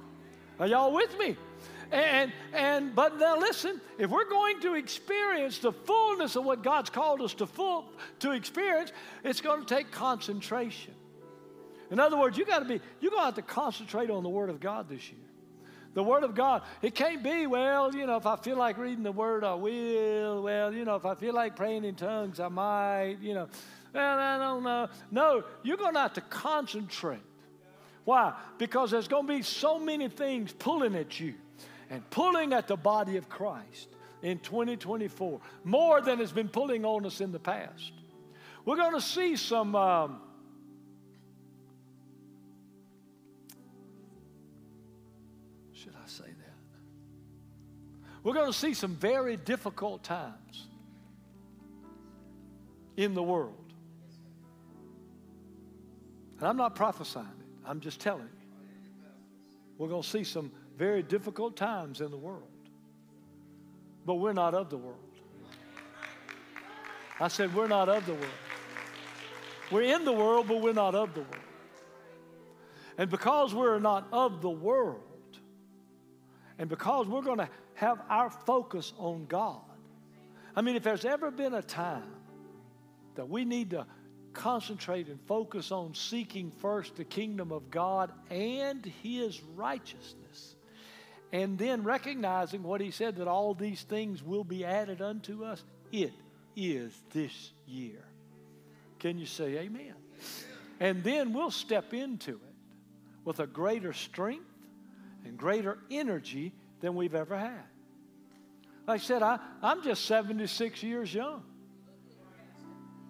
Are 0.59 0.67
y'all 0.67 0.93
with 0.93 1.17
me? 1.17 1.35
And, 1.91 2.31
and 2.53 2.93
but 2.93 3.17
now 3.17 3.39
listen, 3.39 3.81
if 3.97 4.11
we're 4.11 4.29
going 4.29 4.59
to 4.61 4.75
experience 4.75 5.57
the 5.57 5.71
fullness 5.71 6.35
of 6.35 6.45
what 6.45 6.61
God's 6.61 6.91
called 6.91 7.21
us 7.21 7.33
to 7.35 7.47
full 7.47 7.85
to 8.19 8.33
experience, 8.33 8.91
it's 9.23 9.41
going 9.41 9.65
to 9.65 9.75
take 9.75 9.89
concentration. 9.89 10.93
In 11.89 11.99
other 11.99 12.17
words, 12.17 12.37
you 12.37 12.45
got 12.45 12.59
to 12.59 12.65
be, 12.65 12.79
you're 13.01 13.09
going 13.09 13.21
to 13.21 13.25
have 13.25 13.35
to 13.35 13.41
concentrate 13.41 14.11
on 14.11 14.21
the 14.21 14.29
Word 14.29 14.51
of 14.51 14.59
God 14.59 14.89
this 14.89 15.09
year. 15.09 15.22
The 15.93 16.03
Word 16.03 16.23
of 16.23 16.33
God. 16.33 16.63
It 16.81 16.95
can't 16.95 17.21
be, 17.21 17.45
well, 17.45 17.95
you 17.95 18.05
know, 18.07 18.17
if 18.17 18.25
I 18.25 18.35
feel 18.35 18.57
like 18.57 18.77
reading 18.77 19.03
the 19.03 19.11
Word, 19.11 19.43
I 19.43 19.53
will. 19.53 20.43
Well, 20.43 20.73
you 20.73 20.85
know, 20.85 20.95
if 20.95 21.05
I 21.05 21.15
feel 21.15 21.33
like 21.33 21.55
praying 21.55 21.85
in 21.85 21.95
tongues, 21.95 22.39
I 22.39 22.47
might, 22.47 23.17
you 23.21 23.33
know. 23.33 23.47
Well, 23.93 24.19
I 24.19 24.37
don't 24.39 24.63
know. 24.63 24.87
No, 25.11 25.43
you're 25.61 25.77
going 25.77 25.93
to 25.93 25.99
have 25.99 26.13
to 26.13 26.21
concentrate. 26.21 27.21
Why? 28.05 28.33
Because 28.57 28.91
there's 28.91 29.07
going 29.07 29.27
to 29.27 29.33
be 29.33 29.43
so 29.43 29.77
many 29.79 30.09
things 30.09 30.51
pulling 30.51 30.95
at 30.95 31.19
you 31.19 31.35
and 31.89 32.07
pulling 32.09 32.53
at 32.53 32.67
the 32.67 32.75
body 32.75 33.17
of 33.17 33.29
Christ 33.29 33.89
in 34.23 34.39
2024, 34.39 35.39
more 35.63 36.01
than 36.01 36.19
has 36.19 36.31
been 36.31 36.49
pulling 36.49 36.85
on 36.85 37.05
us 37.05 37.21
in 37.21 37.31
the 37.31 37.39
past. 37.39 37.91
We're 38.65 38.77
going 38.77 38.93
to 38.93 39.01
see 39.01 39.35
some. 39.35 39.75
Um, 39.75 40.21
We're 48.23 48.33
going 48.33 48.51
to 48.51 48.57
see 48.57 48.73
some 48.73 48.95
very 48.95 49.35
difficult 49.35 50.03
times 50.03 50.67
in 52.95 53.13
the 53.13 53.23
world. 53.23 53.73
And 56.39 56.47
I'm 56.47 56.57
not 56.57 56.75
prophesying 56.75 57.25
it, 57.25 57.45
I'm 57.65 57.79
just 57.79 57.99
telling 57.99 58.23
you. 58.23 59.07
We're 59.77 59.89
going 59.89 60.03
to 60.03 60.07
see 60.07 60.23
some 60.23 60.51
very 60.77 61.03
difficult 61.03 61.55
times 61.55 62.01
in 62.01 62.11
the 62.11 62.17
world. 62.17 62.47
But 64.05 64.15
we're 64.15 64.33
not 64.33 64.53
of 64.53 64.69
the 64.69 64.77
world. 64.77 64.99
I 67.19 67.27
said, 67.27 67.53
we're 67.53 67.67
not 67.67 67.89
of 67.89 68.05
the 68.05 68.13
world. 68.13 68.25
We're 69.71 69.95
in 69.95 70.05
the 70.05 70.11
world, 70.11 70.47
but 70.47 70.61
we're 70.61 70.73
not 70.73 70.95
of 70.95 71.13
the 71.13 71.21
world. 71.21 71.35
And 72.97 73.09
because 73.09 73.53
we're 73.53 73.79
not 73.79 74.07
of 74.11 74.41
the 74.41 74.49
world, 74.49 74.99
and 76.59 76.69
because 76.69 77.07
we're 77.07 77.21
going 77.21 77.39
to 77.39 77.49
have 77.75 78.01
our 78.09 78.29
focus 78.29 78.93
on 78.97 79.25
God. 79.25 79.61
I 80.55 80.61
mean, 80.61 80.75
if 80.75 80.83
there's 80.83 81.05
ever 81.05 81.31
been 81.31 81.53
a 81.53 81.61
time 81.61 82.15
that 83.15 83.27
we 83.27 83.45
need 83.45 83.71
to 83.71 83.85
concentrate 84.33 85.07
and 85.07 85.19
focus 85.27 85.71
on 85.71 85.93
seeking 85.93 86.51
first 86.59 86.95
the 86.95 87.03
kingdom 87.03 87.51
of 87.51 87.69
God 87.69 88.11
and 88.29 88.85
His 89.01 89.41
righteousness, 89.55 90.55
and 91.31 91.57
then 91.57 91.83
recognizing 91.83 92.63
what 92.63 92.81
He 92.81 92.91
said 92.91 93.15
that 93.17 93.27
all 93.27 93.53
these 93.53 93.81
things 93.83 94.23
will 94.23 94.43
be 94.43 94.65
added 94.65 95.01
unto 95.01 95.43
us, 95.43 95.63
it 95.91 96.13
is 96.55 96.93
this 97.11 97.51
year. 97.65 98.03
Can 98.99 99.17
you 99.17 99.25
say 99.25 99.57
amen? 99.57 99.95
And 100.79 101.03
then 101.03 101.33
we'll 101.33 101.51
step 101.51 101.93
into 101.93 102.31
it 102.31 102.55
with 103.25 103.39
a 103.39 103.47
greater 103.47 103.93
strength 103.93 104.45
and 105.25 105.37
greater 105.37 105.79
energy 105.89 106.53
than 106.83 106.95
we've 106.95 107.15
ever 107.15 107.37
had. 107.37 107.63
Like 108.85 108.99
I 108.99 109.03
said, 109.03 109.23
I, 109.23 109.39
I'm 109.61 109.81
just 109.83 110.03
76 110.03 110.83
years 110.83 111.13
young. 111.13 111.41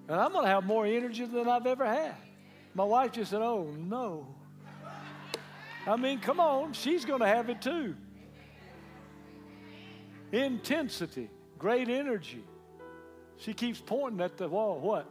And 0.07 0.21
I'm 0.21 0.31
going 0.31 0.45
to 0.45 0.51
have 0.51 0.63
more 0.63 0.85
energy 0.85 1.25
than 1.25 1.49
I've 1.49 1.65
ever 1.65 1.83
had. 1.83 2.13
My 2.75 2.83
wife 2.83 3.13
just 3.13 3.31
said, 3.31 3.41
Oh, 3.41 3.73
no. 3.75 4.27
I 5.87 5.95
mean, 5.95 6.19
come 6.19 6.39
on, 6.39 6.73
she's 6.73 7.03
going 7.03 7.21
to 7.21 7.27
have 7.27 7.49
it 7.49 7.63
too. 7.63 7.95
Intensity, 10.31 11.31
great 11.57 11.89
energy. 11.89 12.43
She 13.37 13.55
keeps 13.55 13.81
pointing 13.83 14.21
at 14.21 14.37
the 14.37 14.47
wall. 14.47 14.77
What? 14.79 15.09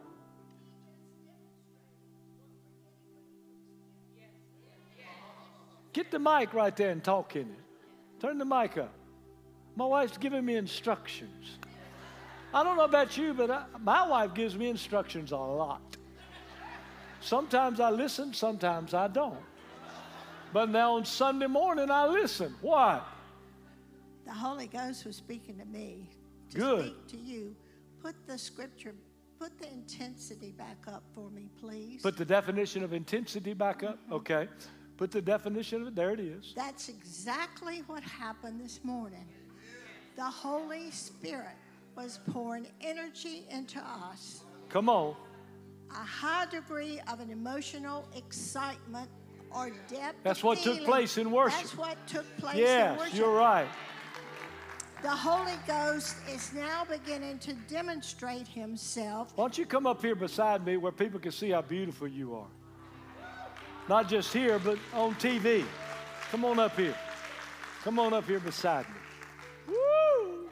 Get 5.92 6.12
the 6.12 6.20
mic 6.20 6.54
right 6.54 6.74
there 6.76 6.90
and 6.90 7.02
talk 7.02 7.34
in 7.34 7.42
it. 7.42 7.71
Turn 8.22 8.38
the 8.38 8.44
mic 8.44 8.78
up. 8.78 8.94
My 9.74 9.84
wife's 9.84 10.16
giving 10.16 10.44
me 10.44 10.54
instructions. 10.54 11.58
I 12.54 12.62
don't 12.62 12.76
know 12.76 12.84
about 12.84 13.16
you, 13.16 13.34
but 13.34 13.50
I, 13.50 13.64
my 13.80 14.06
wife 14.06 14.32
gives 14.32 14.56
me 14.56 14.68
instructions 14.68 15.32
a 15.32 15.36
lot. 15.36 15.96
Sometimes 17.20 17.80
I 17.80 17.90
listen, 17.90 18.32
sometimes 18.32 18.94
I 18.94 19.08
don't. 19.08 19.40
But 20.52 20.68
now 20.70 20.94
on 20.94 21.04
Sunday 21.04 21.48
morning, 21.48 21.90
I 21.90 22.06
listen. 22.06 22.54
Why? 22.60 23.00
The 24.24 24.32
Holy 24.32 24.68
Ghost 24.68 25.04
was 25.04 25.16
speaking 25.16 25.58
to 25.58 25.64
me 25.64 26.08
to 26.50 26.58
Good. 26.58 26.84
speak 26.84 27.06
to 27.08 27.16
you. 27.16 27.56
Put 28.00 28.14
the 28.28 28.38
scripture, 28.38 28.94
put 29.40 29.58
the 29.58 29.68
intensity 29.72 30.52
back 30.52 30.78
up 30.86 31.02
for 31.12 31.28
me, 31.30 31.48
please. 31.60 32.02
Put 32.02 32.16
the 32.16 32.24
definition 32.24 32.84
of 32.84 32.92
intensity 32.92 33.52
back 33.52 33.82
up. 33.82 33.98
Mm-hmm. 34.04 34.12
Okay. 34.12 34.48
Put 35.02 35.10
the 35.10 35.20
definition 35.20 35.82
of 35.82 35.88
it. 35.88 35.96
There 35.96 36.12
it 36.12 36.20
is. 36.20 36.52
That's 36.54 36.88
exactly 36.88 37.82
what 37.88 38.04
happened 38.04 38.60
this 38.60 38.78
morning. 38.84 39.26
The 40.14 40.22
Holy 40.22 40.92
Spirit 40.92 41.56
was 41.96 42.20
pouring 42.30 42.68
energy 42.80 43.44
into 43.50 43.80
us. 43.80 44.44
Come 44.68 44.88
on. 44.88 45.16
A 45.90 45.94
high 45.94 46.46
degree 46.46 47.00
of 47.10 47.18
an 47.18 47.30
emotional 47.30 48.06
excitement 48.14 49.10
or 49.50 49.72
depth. 49.88 50.18
That's 50.22 50.44
what 50.44 50.60
feeling. 50.60 50.78
took 50.78 50.86
place 50.86 51.18
in 51.18 51.32
worship. 51.32 51.58
That's 51.58 51.76
what 51.76 52.06
took 52.06 52.36
place 52.36 52.58
yes, 52.58 52.92
in 52.92 52.98
worship. 52.98 53.18
you're 53.18 53.34
right. 53.34 53.66
The 55.02 55.10
Holy 55.10 55.58
Ghost 55.66 56.14
is 56.32 56.52
now 56.52 56.86
beginning 56.88 57.40
to 57.40 57.54
demonstrate 57.68 58.46
Himself. 58.46 59.32
Why 59.34 59.42
don't 59.42 59.58
you 59.58 59.66
come 59.66 59.84
up 59.84 60.00
here 60.00 60.14
beside 60.14 60.64
me 60.64 60.76
where 60.76 60.92
people 60.92 61.18
can 61.18 61.32
see 61.32 61.50
how 61.50 61.62
beautiful 61.62 62.06
you 62.06 62.36
are? 62.36 62.46
Not 63.88 64.08
just 64.08 64.32
here, 64.32 64.58
but 64.58 64.78
on 64.94 65.14
TV. 65.16 65.64
Come 66.30 66.44
on 66.44 66.58
up 66.58 66.76
here. 66.76 66.94
Come 67.82 67.98
on 67.98 68.12
up 68.12 68.26
here 68.26 68.38
beside 68.38 68.86
me. 68.88 68.94
Woo! 69.68 70.48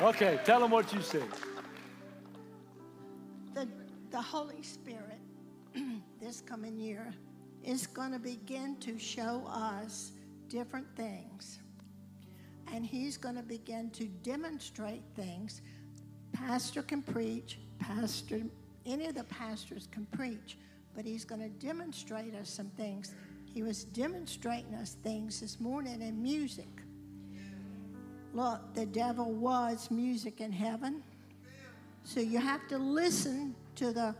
Okay, 0.00 0.40
tell 0.44 0.60
them 0.60 0.70
what 0.70 0.92
you 0.92 1.00
said. 1.00 1.28
The, 3.54 3.68
the 4.10 4.20
Holy 4.20 4.62
Spirit 4.62 5.20
this 6.20 6.40
coming 6.40 6.78
year 6.78 7.14
is 7.62 7.86
going 7.86 8.12
to 8.12 8.18
begin 8.18 8.76
to 8.80 8.98
show 8.98 9.44
us 9.48 10.12
different 10.48 10.86
things. 10.96 11.60
And 12.72 12.84
He's 12.84 13.16
going 13.16 13.36
to 13.36 13.42
begin 13.42 13.90
to 13.90 14.06
demonstrate 14.06 15.02
things. 15.14 15.62
Pastor 16.32 16.82
can 16.82 17.02
preach, 17.02 17.58
pastor, 17.78 18.42
any 18.86 19.06
of 19.06 19.14
the 19.14 19.24
pastors 19.24 19.88
can 19.90 20.06
preach, 20.06 20.56
but 20.94 21.04
He's 21.04 21.24
going 21.24 21.40
to 21.40 21.48
demonstrate 21.64 22.34
us 22.34 22.50
some 22.50 22.70
things. 22.76 23.14
He 23.52 23.62
was 23.62 23.84
demonstrating 23.84 24.74
us 24.74 24.96
things 25.02 25.40
this 25.40 25.60
morning 25.60 26.02
in 26.02 26.22
music. 26.22 26.68
Look, 28.34 28.74
the 28.74 28.86
devil 28.86 29.32
was 29.32 29.90
music 29.90 30.40
in 30.40 30.52
heaven. 30.52 31.02
So 32.04 32.20
you 32.20 32.38
have 32.38 32.66
to 32.68 32.78
listen 32.78 33.54
to 33.76 33.92
the 33.92 34.14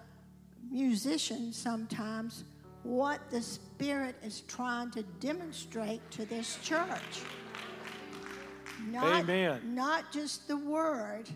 musicians 0.71 1.57
sometimes 1.57 2.45
what 2.83 3.31
the 3.31 3.43
Spirit 3.43 4.17
is 4.23 4.41
trying 4.43 4.91
to 4.93 5.03
demonstrate 5.21 6.11
to 6.13 6.25
this 6.25 6.59
church. 6.63 7.23
Not, 8.87 9.23
Amen. 9.23 9.75
Not 9.75 10.13
just 10.13 10.49
the 10.49 10.57
word, 10.57 11.29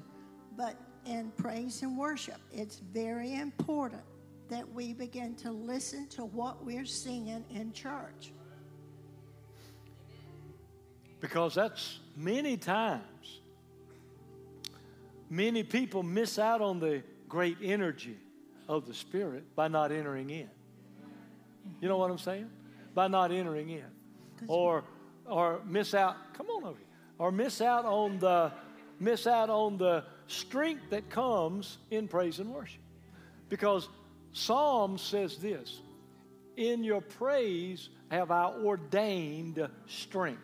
but 0.57 0.77
in 1.07 1.31
praise 1.37 1.83
and 1.83 1.97
worship. 1.97 2.39
It's 2.53 2.79
very 2.93 3.35
important 3.35 4.03
that 4.49 4.71
we 4.73 4.93
begin 4.93 5.35
to 5.37 5.51
listen 5.51 6.07
to 6.09 6.25
what 6.25 6.65
we're 6.65 6.85
singing 6.85 7.45
in 7.51 7.73
church. 7.73 8.33
Because 11.21 11.55
that's 11.55 12.01
many 12.17 12.57
times, 12.57 13.41
many 15.31 15.63
people 15.63 16.03
miss 16.03 16.39
out 16.39 16.61
on 16.61 16.81
the 16.81 17.03
great 17.29 17.57
energy 17.63 18.19
of 18.69 18.87
the 18.87 18.95
Spirit 18.95 19.45
by 19.55 19.69
not 19.69 19.93
entering 19.93 20.31
in. 20.31 20.51
You 21.81 21.89
know 21.89 21.97
what 21.97 22.11
I'm 22.11 22.19
saying? 22.19 22.51
By 22.95 23.09
not 23.09 23.33
entering 23.33 23.71
in. 23.71 23.85
Or 24.49 24.85
or 25.27 25.61
miss 25.65 25.95
out, 25.95 26.17
come 26.35 26.49
on 26.51 26.65
over 26.65 26.77
here. 26.77 26.87
Or 27.19 27.31
miss 27.31 27.61
out 27.61 27.85
on 27.85 28.19
the 28.19 28.53
miss 28.99 29.27
out 29.27 29.49
on 29.49 29.79
the 29.79 30.05
strength 30.27 30.91
that 30.91 31.11
comes 31.11 31.79
in 31.91 32.09
praise 32.09 32.39
and 32.39 32.53
worship. 32.53 32.81
Because 33.49 33.89
Psalm 34.33 34.99
says 34.99 35.37
this 35.37 35.81
In 36.57 36.85
your 36.85 37.01
praise 37.01 37.91
have 38.11 38.31
I 38.31 38.47
ordained 38.47 39.69
strength. 39.87 40.43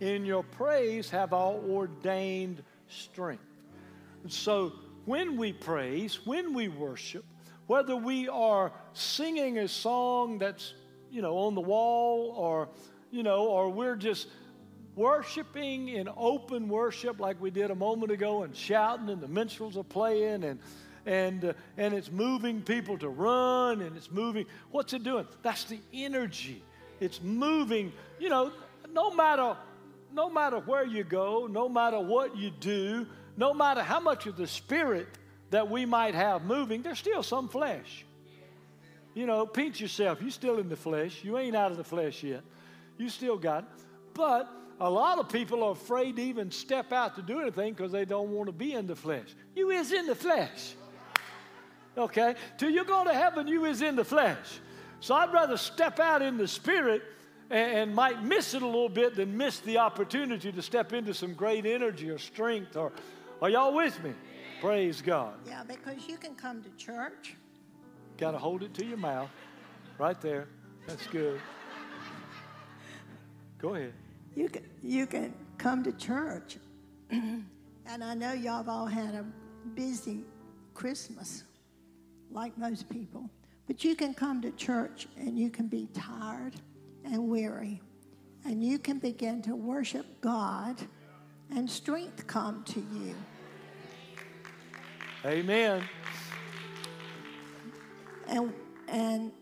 In 0.00 0.24
your 0.24 0.42
praise 0.42 1.10
have 1.10 1.32
I 1.32 1.46
ordained 1.46 2.62
strength. 2.88 3.44
So 4.28 4.72
when 5.04 5.36
we 5.36 5.52
praise, 5.52 6.24
when 6.24 6.54
we 6.54 6.68
worship, 6.68 7.24
whether 7.66 7.96
we 7.96 8.28
are 8.28 8.72
singing 8.94 9.58
a 9.58 9.68
song 9.68 10.38
that's, 10.38 10.74
you 11.10 11.22
know, 11.22 11.36
on 11.38 11.54
the 11.54 11.60
wall 11.60 12.34
or, 12.36 12.68
you 13.10 13.22
know, 13.22 13.46
or 13.46 13.70
we're 13.70 13.96
just 13.96 14.28
worshiping 15.00 15.88
in 15.88 16.10
open 16.14 16.68
worship 16.68 17.18
like 17.18 17.40
we 17.40 17.50
did 17.50 17.70
a 17.70 17.74
moment 17.74 18.12
ago 18.12 18.42
and 18.42 18.54
shouting 18.54 19.08
and 19.08 19.22
the 19.22 19.28
minstrels 19.28 19.74
are 19.78 19.82
playing 19.82 20.44
and 20.44 20.60
and 21.06 21.42
uh, 21.42 21.52
and 21.78 21.94
it's 21.94 22.12
moving 22.12 22.60
people 22.60 22.98
to 22.98 23.08
run 23.08 23.80
and 23.80 23.96
it's 23.96 24.10
moving. 24.10 24.44
What's 24.70 24.92
it 24.92 25.02
doing? 25.02 25.26
That's 25.40 25.64
the 25.64 25.78
energy. 25.94 26.62
It's 27.00 27.22
moving. 27.22 27.94
You 28.18 28.28
know 28.28 28.52
no 28.92 29.10
matter 29.10 29.56
no 30.12 30.28
matter 30.28 30.58
where 30.58 30.84
you 30.84 31.02
go 31.02 31.48
no 31.50 31.66
matter 31.66 31.98
what 31.98 32.36
you 32.36 32.50
do 32.50 33.06
no 33.38 33.54
matter 33.54 33.82
how 33.82 34.00
much 34.00 34.26
of 34.26 34.36
the 34.36 34.46
spirit 34.46 35.08
that 35.48 35.70
we 35.70 35.86
might 35.86 36.14
have 36.14 36.44
moving 36.44 36.82
there's 36.82 36.98
still 36.98 37.22
some 37.22 37.48
flesh. 37.48 38.04
You 39.14 39.24
know 39.24 39.46
pinch 39.46 39.80
yourself. 39.80 40.20
You're 40.20 40.30
still 40.30 40.58
in 40.58 40.68
the 40.68 40.76
flesh. 40.76 41.24
You 41.24 41.38
ain't 41.38 41.56
out 41.56 41.70
of 41.70 41.78
the 41.78 41.84
flesh 41.84 42.22
yet. 42.22 42.42
You 42.98 43.08
still 43.08 43.38
got 43.38 43.62
it. 43.62 43.70
but 44.12 44.60
a 44.80 44.88
lot 44.88 45.18
of 45.18 45.28
people 45.28 45.62
are 45.62 45.72
afraid 45.72 46.16
to 46.16 46.22
even 46.22 46.50
step 46.50 46.90
out 46.92 47.14
to 47.16 47.22
do 47.22 47.40
anything 47.40 47.74
because 47.74 47.92
they 47.92 48.06
don't 48.06 48.30
want 48.30 48.46
to 48.46 48.52
be 48.52 48.72
in 48.72 48.86
the 48.86 48.96
flesh. 48.96 49.28
You 49.54 49.70
is 49.70 49.92
in 49.92 50.06
the 50.06 50.14
flesh. 50.14 50.74
Okay? 51.98 52.34
Till 52.56 52.70
you 52.70 52.84
go 52.84 53.04
to 53.04 53.12
heaven, 53.12 53.46
you 53.46 53.66
is 53.66 53.82
in 53.82 53.94
the 53.94 54.04
flesh. 54.04 54.60
So 55.00 55.14
I'd 55.14 55.32
rather 55.32 55.58
step 55.58 56.00
out 56.00 56.22
in 56.22 56.38
the 56.38 56.48
spirit 56.48 57.02
and, 57.50 57.78
and 57.78 57.94
might 57.94 58.22
miss 58.22 58.54
it 58.54 58.62
a 58.62 58.66
little 58.66 58.88
bit 58.88 59.16
than 59.16 59.36
miss 59.36 59.60
the 59.60 59.78
opportunity 59.78 60.50
to 60.50 60.62
step 60.62 60.94
into 60.94 61.12
some 61.12 61.34
great 61.34 61.66
energy 61.66 62.08
or 62.08 62.18
strength. 62.18 62.74
Or 62.74 62.92
are 63.42 63.50
y'all 63.50 63.74
with 63.74 64.02
me? 64.02 64.14
Praise 64.62 65.02
God. 65.02 65.34
Yeah, 65.46 65.62
because 65.66 66.06
you 66.08 66.16
can 66.16 66.34
come 66.34 66.62
to 66.62 66.70
church. 66.70 67.36
Got 68.16 68.32
to 68.32 68.38
hold 68.38 68.62
it 68.62 68.72
to 68.74 68.84
your 68.84 68.98
mouth. 68.98 69.30
Right 69.98 70.20
there. 70.22 70.48
That's 70.86 71.06
good. 71.06 71.38
Go 73.58 73.74
ahead. 73.74 73.92
You 74.34 74.48
can, 74.48 74.62
you 74.82 75.06
can 75.06 75.34
come 75.58 75.82
to 75.84 75.92
church. 75.92 76.58
and 77.10 77.44
I 77.86 78.14
know 78.14 78.32
y'all 78.32 78.58
have 78.58 78.68
all 78.68 78.86
had 78.86 79.14
a 79.14 79.24
busy 79.74 80.24
Christmas, 80.74 81.44
like 82.30 82.56
most 82.56 82.88
people. 82.88 83.28
But 83.66 83.84
you 83.84 83.94
can 83.94 84.14
come 84.14 84.40
to 84.42 84.50
church 84.52 85.06
and 85.16 85.38
you 85.38 85.50
can 85.50 85.66
be 85.68 85.88
tired 85.92 86.54
and 87.04 87.28
weary. 87.28 87.80
And 88.44 88.64
you 88.64 88.78
can 88.78 88.98
begin 88.98 89.42
to 89.42 89.54
worship 89.54 90.06
God 90.20 90.76
and 91.54 91.68
strength 91.68 92.26
come 92.26 92.64
to 92.64 92.80
you. 92.80 93.14
Amen. 95.24 95.82
And, 98.26 98.52
and 98.88 99.32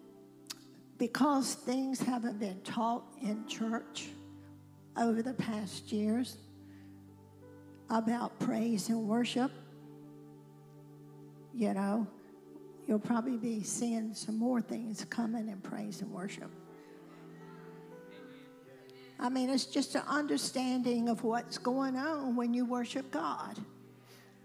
because 0.99 1.55
things 1.55 2.01
haven't 2.01 2.41
been 2.41 2.61
taught 2.63 3.05
in 3.23 3.47
church 3.47 4.09
over 4.99 5.23
the 5.23 5.35
past 5.35 5.93
years 5.93 6.39
about 7.91 8.39
praise 8.41 8.89
and 8.89 9.09
worship, 9.09 9.51
you 11.55 11.73
know, 11.73 12.07
you'll 12.87 12.99
probably 12.99 13.37
be 13.37 13.63
seeing 13.63 14.15
some 14.15 14.37
more 14.37 14.61
things 14.61 15.05
coming 15.09 15.49
in 15.49 15.59
praise 15.61 16.03
and 16.03 16.11
worship. 16.13 16.51
I 19.21 19.29
mean, 19.29 19.51
it's 19.51 19.67
just 19.67 19.95
an 19.95 20.03
understanding 20.07 21.09
of 21.09 21.25
what's 21.25 21.59
going 21.59 21.97
on 21.97 22.37
when 22.37 22.55
you 22.55 22.65
worship 22.65 23.11
God, 23.11 23.59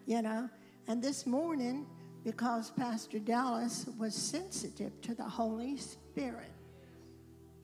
you 0.05 0.21
know. 0.21 0.49
And 0.87 1.01
this 1.01 1.27
morning, 1.27 1.85
because 2.23 2.71
Pastor 2.71 3.19
Dallas 3.19 3.87
was 3.99 4.15
sensitive 4.15 4.99
to 5.01 5.13
the 5.13 5.23
Holy 5.23 5.77
Spirit, 5.77 6.51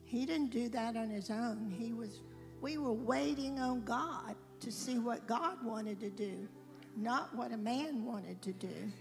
he 0.04 0.26
didn't 0.26 0.52
do 0.52 0.70
that 0.70 0.96
on 0.96 1.10
his 1.10 1.30
own. 1.30 1.74
He 1.78 1.94
was, 1.94 2.20
we 2.62 2.78
were 2.78 2.94
waiting 2.94 3.60
on 3.60 3.84
God 3.84 4.36
to 4.60 4.72
see 4.72 5.00
what 5.00 5.26
God 5.28 5.64
wanted 5.64 6.00
to 6.02 6.10
do, 6.10 6.48
not 6.98 7.34
what 7.36 7.52
a 7.52 7.58
man 7.58 8.04
wanted 8.06 8.42
to 8.42 8.54
do. 8.54 8.92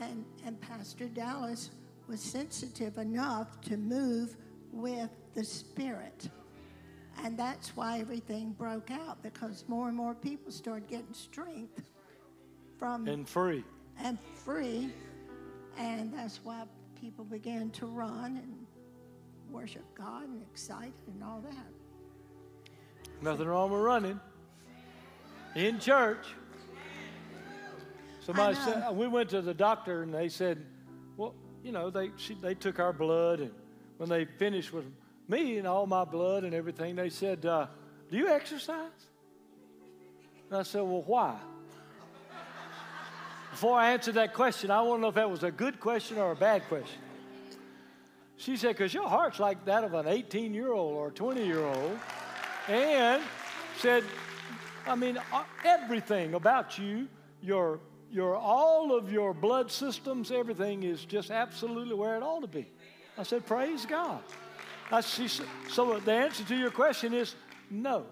And, 0.00 0.24
and 0.44 0.60
Pastor 0.60 1.06
Dallas 1.08 1.70
was 2.08 2.20
sensitive 2.20 2.98
enough 2.98 3.60
to 3.62 3.76
move 3.76 4.36
with 4.72 5.10
the 5.34 5.44
Spirit. 5.44 6.28
And 7.22 7.38
that's 7.38 7.76
why 7.76 8.00
everything 8.00 8.52
broke 8.58 8.90
out 8.90 9.22
because 9.22 9.64
more 9.68 9.86
and 9.88 9.96
more 9.96 10.14
people 10.14 10.50
started 10.50 10.88
getting 10.88 11.14
strength 11.14 11.90
from 12.78 13.06
And 13.06 13.28
free. 13.28 13.62
and 14.02 14.18
free. 14.44 14.90
And 15.78 16.12
that's 16.12 16.40
why 16.42 16.64
people 17.00 17.24
began 17.24 17.70
to 17.70 17.86
run 17.86 18.36
and 18.42 18.66
worship 19.50 19.84
God 19.94 20.24
and 20.24 20.42
excited 20.42 20.92
and 21.06 21.22
all 21.22 21.40
that. 21.40 21.83
Nothing 23.24 23.46
wrong 23.46 23.70
with 23.70 23.80
running 23.80 24.20
in 25.54 25.78
church. 25.78 26.26
Somebody 28.20 28.54
said 28.56 28.94
we 28.94 29.08
went 29.08 29.30
to 29.30 29.40
the 29.40 29.54
doctor 29.54 30.02
and 30.02 30.12
they 30.12 30.28
said, 30.28 30.62
well, 31.16 31.34
you 31.62 31.72
know, 31.72 31.88
they 31.88 32.10
she, 32.18 32.34
they 32.34 32.54
took 32.54 32.78
our 32.78 32.92
blood 32.92 33.40
and 33.40 33.50
when 33.96 34.10
they 34.10 34.26
finished 34.26 34.74
with 34.74 34.84
me 35.26 35.56
and 35.56 35.66
all 35.66 35.86
my 35.86 36.04
blood 36.04 36.44
and 36.44 36.54
everything, 36.54 36.96
they 36.96 37.08
said, 37.08 37.46
uh, 37.46 37.66
"Do 38.10 38.18
you 38.18 38.28
exercise?" 38.28 38.90
And 40.50 40.58
I 40.58 40.62
said, 40.62 40.82
"Well, 40.82 41.04
why?" 41.06 41.38
Before 43.52 43.78
I 43.78 43.92
answered 43.92 44.16
that 44.16 44.34
question, 44.34 44.70
I 44.70 44.82
want 44.82 44.98
to 44.98 45.02
know 45.02 45.08
if 45.08 45.14
that 45.14 45.30
was 45.30 45.44
a 45.44 45.50
good 45.50 45.80
question 45.80 46.18
or 46.18 46.32
a 46.32 46.36
bad 46.36 46.68
question. 46.68 47.00
She 48.36 48.58
said, 48.58 48.76
because 48.76 48.92
your 48.92 49.08
heart's 49.08 49.38
like 49.38 49.64
that 49.64 49.84
of 49.84 49.94
an 49.94 50.08
18 50.08 50.52
year 50.52 50.72
old 50.72 50.94
or 50.96 51.10
20 51.10 51.46
year 51.46 51.64
old. 51.64 51.98
And 52.68 53.22
said, 53.78 54.04
I 54.86 54.94
mean, 54.94 55.18
uh, 55.32 55.44
everything 55.64 56.34
about 56.34 56.78
you, 56.78 57.08
your, 57.42 57.80
your 58.10 58.36
all 58.36 58.96
of 58.96 59.12
your 59.12 59.34
blood 59.34 59.70
systems, 59.70 60.30
everything 60.30 60.82
is 60.82 61.04
just 61.04 61.30
absolutely 61.30 61.94
where 61.94 62.16
it 62.16 62.22
ought 62.22 62.40
to 62.40 62.48
be. 62.48 62.66
I 63.18 63.22
said, 63.22 63.46
Praise 63.46 63.86
God. 63.86 64.22
I, 64.90 65.00
she, 65.00 65.28
so 65.68 65.98
the 65.98 66.12
answer 66.12 66.44
to 66.44 66.56
your 66.56 66.70
question 66.70 67.14
is 67.14 67.34
no. 67.70 68.06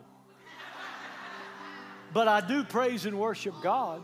But 2.13 2.29
I 2.29 2.41
do 2.41 2.65
praise 2.65 3.07
and 3.07 3.19
worship 3.19 3.55
God. 3.63 4.03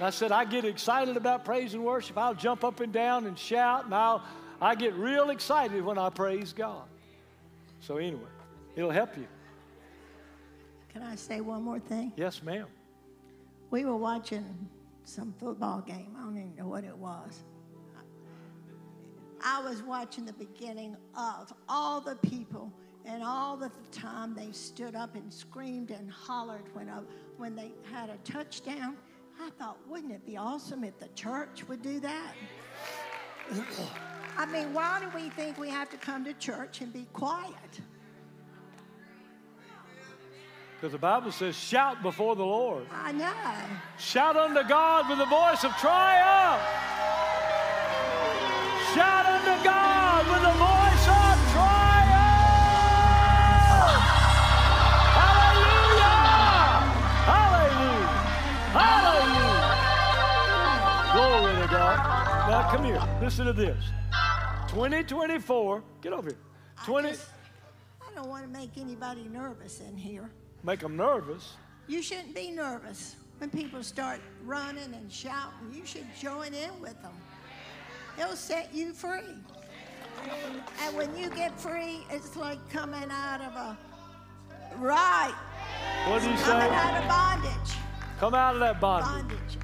I 0.00 0.10
said, 0.10 0.30
I 0.30 0.44
get 0.44 0.64
excited 0.64 1.16
about 1.16 1.44
praise 1.44 1.74
and 1.74 1.84
worship. 1.84 2.16
I'll 2.16 2.34
jump 2.34 2.62
up 2.62 2.78
and 2.78 2.92
down 2.92 3.26
and 3.26 3.36
shout, 3.36 3.86
and 3.86 3.94
I'll, 3.94 4.22
I 4.60 4.76
get 4.76 4.94
real 4.94 5.30
excited 5.30 5.84
when 5.84 5.98
I 5.98 6.10
praise 6.10 6.52
God. 6.52 6.84
So, 7.80 7.96
anyway, 7.96 8.30
it'll 8.76 8.92
help 8.92 9.16
you. 9.16 9.26
Can 10.98 11.06
I 11.06 11.14
say 11.14 11.40
one 11.40 11.62
more 11.62 11.78
thing? 11.78 12.12
Yes, 12.16 12.42
ma'am. 12.42 12.66
We 13.70 13.84
were 13.84 13.96
watching 13.96 14.68
some 15.04 15.32
football 15.38 15.80
game. 15.80 16.16
I 16.18 16.24
don't 16.24 16.36
even 16.36 16.56
know 16.56 16.66
what 16.66 16.82
it 16.82 16.96
was. 16.96 17.44
I 19.40 19.62
was 19.62 19.80
watching 19.84 20.24
the 20.24 20.32
beginning 20.32 20.96
of 21.16 21.52
all 21.68 22.00
the 22.00 22.16
people 22.16 22.72
and 23.04 23.22
all 23.22 23.56
the 23.56 23.70
time 23.92 24.34
they 24.34 24.50
stood 24.50 24.96
up 24.96 25.14
and 25.14 25.32
screamed 25.32 25.92
and 25.92 26.10
hollered 26.10 26.64
when, 26.74 26.88
a, 26.88 27.04
when 27.36 27.54
they 27.54 27.70
had 27.92 28.10
a 28.10 28.16
touchdown. 28.24 28.96
I 29.40 29.50
thought, 29.50 29.78
wouldn't 29.86 30.10
it 30.10 30.26
be 30.26 30.36
awesome 30.36 30.82
if 30.82 30.98
the 30.98 31.08
church 31.14 31.62
would 31.68 31.80
do 31.80 32.00
that? 32.00 32.32
I 34.36 34.46
mean, 34.46 34.74
why 34.74 34.98
do 35.00 35.16
we 35.16 35.30
think 35.30 35.58
we 35.58 35.68
have 35.68 35.90
to 35.90 35.96
come 35.96 36.24
to 36.24 36.32
church 36.34 36.80
and 36.80 36.92
be 36.92 37.06
quiet? 37.12 37.54
Because 40.78 40.92
the 40.92 40.98
Bible 40.98 41.32
says, 41.32 41.56
shout 41.56 42.04
before 42.04 42.36
the 42.36 42.44
Lord. 42.44 42.86
I 42.92 43.10
know. 43.10 43.34
Shout 43.98 44.36
unto 44.36 44.62
God 44.68 45.08
with 45.08 45.18
the 45.18 45.26
voice 45.26 45.64
of 45.64 45.76
triumph. 45.76 46.62
Shout 48.94 49.26
unto 49.26 49.64
God 49.64 50.24
with 50.30 50.40
the 50.40 50.54
voice 50.54 51.08
of 51.08 51.34
triumph. 51.50 51.98
Hallelujah! 55.18 56.22
Hallelujah! 57.34 58.14
Hallelujah! 59.18 59.74
Glory 61.12 61.54
to 61.60 61.68
God. 61.72 61.98
Now 62.48 62.70
come 62.70 62.84
here. 62.84 63.02
Listen 63.20 63.46
to 63.46 63.52
this. 63.52 63.84
2024. 64.68 65.82
Get 66.02 66.12
over 66.12 66.30
here. 66.30 66.38
20. 66.84 67.08
I, 67.08 67.10
just, 67.10 67.26
I 68.00 68.14
don't 68.14 68.28
want 68.28 68.44
to 68.44 68.48
make 68.48 68.78
anybody 68.78 69.24
nervous 69.24 69.80
in 69.80 69.96
here. 69.96 70.30
Make 70.62 70.80
them 70.80 70.96
nervous. 70.96 71.54
You 71.86 72.02
shouldn't 72.02 72.34
be 72.34 72.50
nervous 72.50 73.16
when 73.38 73.50
people 73.50 73.82
start 73.82 74.20
running 74.44 74.92
and 74.94 75.10
shouting. 75.10 75.72
You 75.72 75.86
should 75.86 76.06
join 76.20 76.52
in 76.52 76.80
with 76.80 77.00
them. 77.02 77.12
It'll 78.18 78.36
set 78.36 78.74
you 78.74 78.92
free. 78.92 79.20
And 80.82 80.96
when 80.96 81.16
you 81.16 81.30
get 81.30 81.58
free, 81.58 82.04
it's 82.10 82.36
like 82.36 82.58
coming 82.70 83.08
out 83.10 83.40
of 83.40 83.54
a 83.54 83.78
right. 84.78 85.34
What 86.08 86.22
do 86.22 86.28
you 86.28 86.36
Coming 86.36 86.68
say? 86.68 86.74
out 86.74 87.02
of 87.02 87.08
bondage. 87.08 87.74
Come 88.18 88.34
out 88.34 88.54
of 88.54 88.60
that 88.60 88.80
bondage. 88.80 89.28
Bondage. 89.28 89.58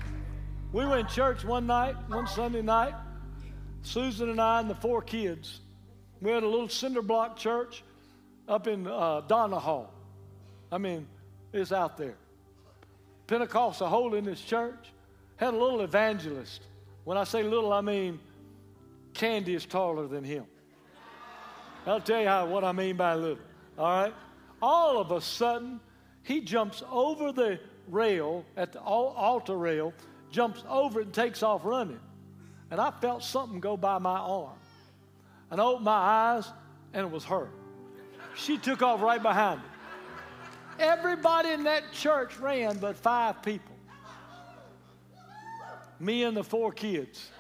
We 0.73 0.87
went 0.87 1.09
to 1.09 1.15
church 1.15 1.45
one 1.45 1.67
night, 1.67 1.97
one 2.09 2.27
Sunday 2.29 2.63
night. 2.63 2.95
Susan 3.83 4.31
and 4.31 4.41
I 4.41 4.61
and 4.61 4.71
the 4.71 4.75
four 4.77 5.03
kids. 5.03 5.61
We 6.21 6.31
had 6.31 6.43
a 6.43 6.49
little 6.49 6.69
cinder 6.69 7.03
block 7.03 7.37
church 7.37 7.83
up 8.49 8.67
in 8.67 8.87
uh, 8.87 9.23
Donahoe. 9.23 9.89
I 10.75 10.79
mean, 10.79 11.07
it's 11.53 11.71
out 11.71 11.97
there. 11.97 12.17
Pentecostal 13.29 13.87
holiness 13.87 14.41
church 14.41 14.91
had 15.37 15.55
a 15.55 15.57
little 15.57 15.83
evangelist. 15.83 16.63
When 17.05 17.17
I 17.17 17.23
say 17.23 17.45
little, 17.45 17.73
I 17.73 17.81
mean 17.81 18.19
Candy 19.13 19.55
is 19.55 19.65
taller 19.67 20.09
than 20.09 20.25
him. 20.25 20.47
I'll 21.87 22.01
tell 22.01 22.21
you 22.21 22.27
how, 22.27 22.47
what 22.47 22.65
I 22.65 22.73
mean 22.73 22.97
by 22.97 23.15
little. 23.15 23.45
All 23.79 24.03
right? 24.03 24.15
All 24.61 24.99
of 24.99 25.13
a 25.13 25.21
sudden, 25.21 25.79
he 26.25 26.41
jumps 26.41 26.83
over 26.91 27.31
the 27.31 27.61
rail 27.87 28.45
at 28.57 28.73
the 28.73 28.81
altar 28.81 29.57
rail, 29.57 29.93
jumps 30.33 30.65
over 30.69 31.03
it 31.03 31.05
and 31.05 31.15
takes 31.15 31.45
off 31.45 31.65
running. 31.65 32.01
And 32.73 32.81
I 32.81 32.91
felt 33.01 33.23
something 33.23 33.61
go 33.61 33.77
by 33.77 33.99
my 33.99 34.19
arm. 34.19 34.59
And 35.53 35.61
I 35.61 35.65
opened 35.65 35.85
my 35.85 35.93
eyes, 35.93 36.51
and 36.93 37.07
it 37.07 37.13
was 37.13 37.25
her. 37.27 37.49
She 38.35 38.59
took 38.59 38.83
off 38.83 39.01
right 39.01 39.23
behind 39.23 39.61
me. 39.61 39.69
Everybody 40.79 41.51
in 41.51 41.65
that 41.65 41.93
church 41.93 42.39
ran 42.39 42.79
but 42.79 42.97
five 42.97 43.43
people. 43.43 43.75
Me 46.01 46.25
and 46.25 46.37
the 46.37 46.45
four 46.45 46.73
kids. 46.73 47.31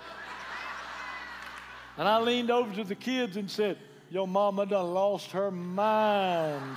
And 1.97 2.09
I 2.09 2.20
leaned 2.20 2.51
over 2.51 2.75
to 2.75 2.85
the 2.85 2.94
kids 2.94 3.37
and 3.37 3.51
said, 3.51 3.79
Your 4.11 4.27
mama 4.27 4.66
done 4.66 4.94
lost 4.94 5.31
her 5.33 5.51
mind. 5.51 6.77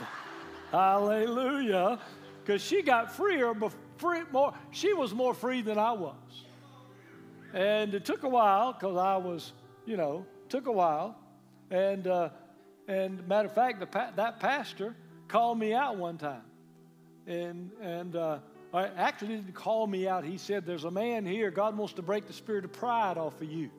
Hallelujah. 0.72 2.00
Because 2.44 2.62
she 2.62 2.82
got 2.82 3.12
freer, 3.12 3.54
free, 3.98 4.22
more, 4.32 4.54
she 4.72 4.94
was 4.94 5.14
more 5.14 5.34
free 5.34 5.62
than 5.62 5.78
I 5.78 5.92
was. 5.92 6.16
And 7.54 7.94
it 7.94 8.06
took 8.06 8.24
a 8.24 8.30
while 8.30 8.74
because 8.74 8.98
I 8.98 9.18
was, 9.18 9.54
you 9.86 9.98
know, 9.98 10.26
took 10.50 10.68
a 10.68 10.72
while. 10.72 11.18
And, 11.72 12.08
uh, 12.08 12.30
and 12.88 13.28
matter 13.28 13.48
of 13.48 13.54
fact, 13.54 13.80
the 13.80 14.12
that 14.16 14.40
pastor 14.40 14.96
called 15.28 15.60
me 15.60 15.74
out 15.74 15.98
one 15.98 16.18
time. 16.18 16.44
And, 17.26 17.72
and 17.82 18.16
uh, 18.16 18.40
actually 18.74 19.36
didn't 19.36 19.54
call 19.54 19.88
me 19.88 20.08
out. 20.08 20.24
He 20.24 20.38
said, 20.38 20.66
There's 20.66 20.86
a 20.86 20.92
man 20.92 21.26
here. 21.26 21.52
God 21.52 21.78
wants 21.78 21.94
to 21.94 22.02
break 22.02 22.28
the 22.28 22.34
spirit 22.34 22.66
of 22.66 22.74
pride 22.74 23.18
off 23.18 23.42
of 23.42 23.52
you. 23.52 23.70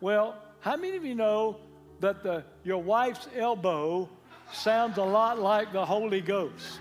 Well, 0.00 0.36
how 0.60 0.76
many 0.76 0.96
of 0.96 1.04
you 1.04 1.14
know 1.14 1.58
that 2.00 2.22
the, 2.22 2.44
your 2.64 2.82
wife's 2.82 3.28
elbow 3.36 4.08
sounds 4.52 4.98
a 4.98 5.04
lot 5.04 5.38
like 5.38 5.72
the 5.72 5.84
Holy 5.84 6.20
Ghost? 6.20 6.80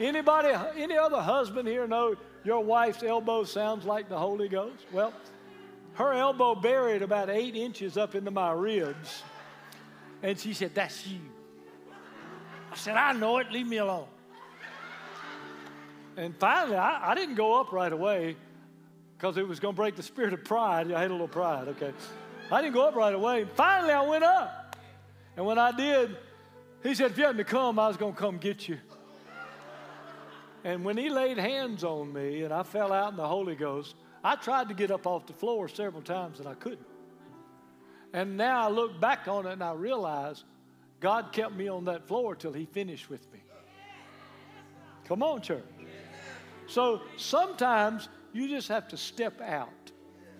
Anybody, 0.00 0.48
any 0.76 0.96
other 0.96 1.20
husband 1.20 1.68
here 1.68 1.86
know 1.86 2.16
your 2.44 2.64
wife's 2.64 3.02
elbow 3.02 3.44
sounds 3.44 3.84
like 3.84 4.08
the 4.08 4.18
Holy 4.18 4.48
Ghost? 4.48 4.84
Well, 4.92 5.12
her 5.94 6.12
elbow 6.12 6.56
buried 6.56 7.02
about 7.02 7.30
eight 7.30 7.54
inches 7.54 7.96
up 7.96 8.16
into 8.16 8.32
my 8.32 8.52
ribs. 8.52 9.22
And 10.22 10.38
she 10.38 10.54
said, 10.54 10.74
That's 10.74 11.06
you. 11.06 11.20
I 12.74 12.76
said, 12.76 12.96
I 12.96 13.12
know 13.12 13.38
it, 13.38 13.52
leave 13.52 13.68
me 13.68 13.76
alone. 13.76 14.08
And 16.16 16.36
finally, 16.36 16.76
I, 16.76 17.12
I 17.12 17.14
didn't 17.14 17.36
go 17.36 17.60
up 17.60 17.70
right 17.70 17.92
away 17.92 18.34
because 19.16 19.36
it 19.36 19.46
was 19.46 19.60
going 19.60 19.74
to 19.74 19.76
break 19.76 19.94
the 19.94 20.02
spirit 20.02 20.32
of 20.32 20.42
pride. 20.42 20.90
I 20.90 21.02
had 21.02 21.10
a 21.10 21.14
little 21.14 21.28
pride, 21.28 21.68
okay. 21.68 21.92
I 22.50 22.60
didn't 22.60 22.74
go 22.74 22.88
up 22.88 22.96
right 22.96 23.14
away. 23.14 23.46
Finally, 23.54 23.92
I 23.92 24.02
went 24.02 24.24
up. 24.24 24.76
And 25.36 25.46
when 25.46 25.56
I 25.56 25.70
did, 25.70 26.16
he 26.82 26.96
said, 26.96 27.12
If 27.12 27.18
you 27.18 27.26
hadn't 27.26 27.44
come, 27.44 27.78
I 27.78 27.86
was 27.86 27.96
going 27.96 28.12
to 28.12 28.18
come 28.18 28.38
get 28.38 28.68
you. 28.68 28.78
And 30.64 30.84
when 30.84 30.96
he 30.96 31.10
laid 31.10 31.38
hands 31.38 31.84
on 31.84 32.12
me 32.12 32.42
and 32.42 32.52
I 32.52 32.64
fell 32.64 32.92
out 32.92 33.12
in 33.12 33.16
the 33.16 33.28
Holy 33.28 33.54
Ghost, 33.54 33.94
I 34.24 34.34
tried 34.34 34.66
to 34.66 34.74
get 34.74 34.90
up 34.90 35.06
off 35.06 35.26
the 35.26 35.32
floor 35.32 35.68
several 35.68 36.02
times 36.02 36.40
and 36.40 36.48
I 36.48 36.54
couldn't. 36.54 36.88
And 38.12 38.36
now 38.36 38.66
I 38.66 38.68
look 38.68 39.00
back 39.00 39.28
on 39.28 39.46
it 39.46 39.52
and 39.52 39.62
I 39.62 39.74
realize 39.74 40.42
God 41.04 41.32
kept 41.32 41.54
me 41.54 41.68
on 41.68 41.84
that 41.84 42.08
floor 42.08 42.34
till 42.34 42.54
he 42.54 42.64
finished 42.64 43.10
with 43.10 43.30
me. 43.30 43.38
Come 45.04 45.22
on, 45.22 45.42
church. 45.42 45.62
So 46.66 47.02
sometimes 47.18 48.08
you 48.32 48.48
just 48.48 48.68
have 48.68 48.88
to 48.88 48.96
step 48.96 49.38
out 49.42 49.92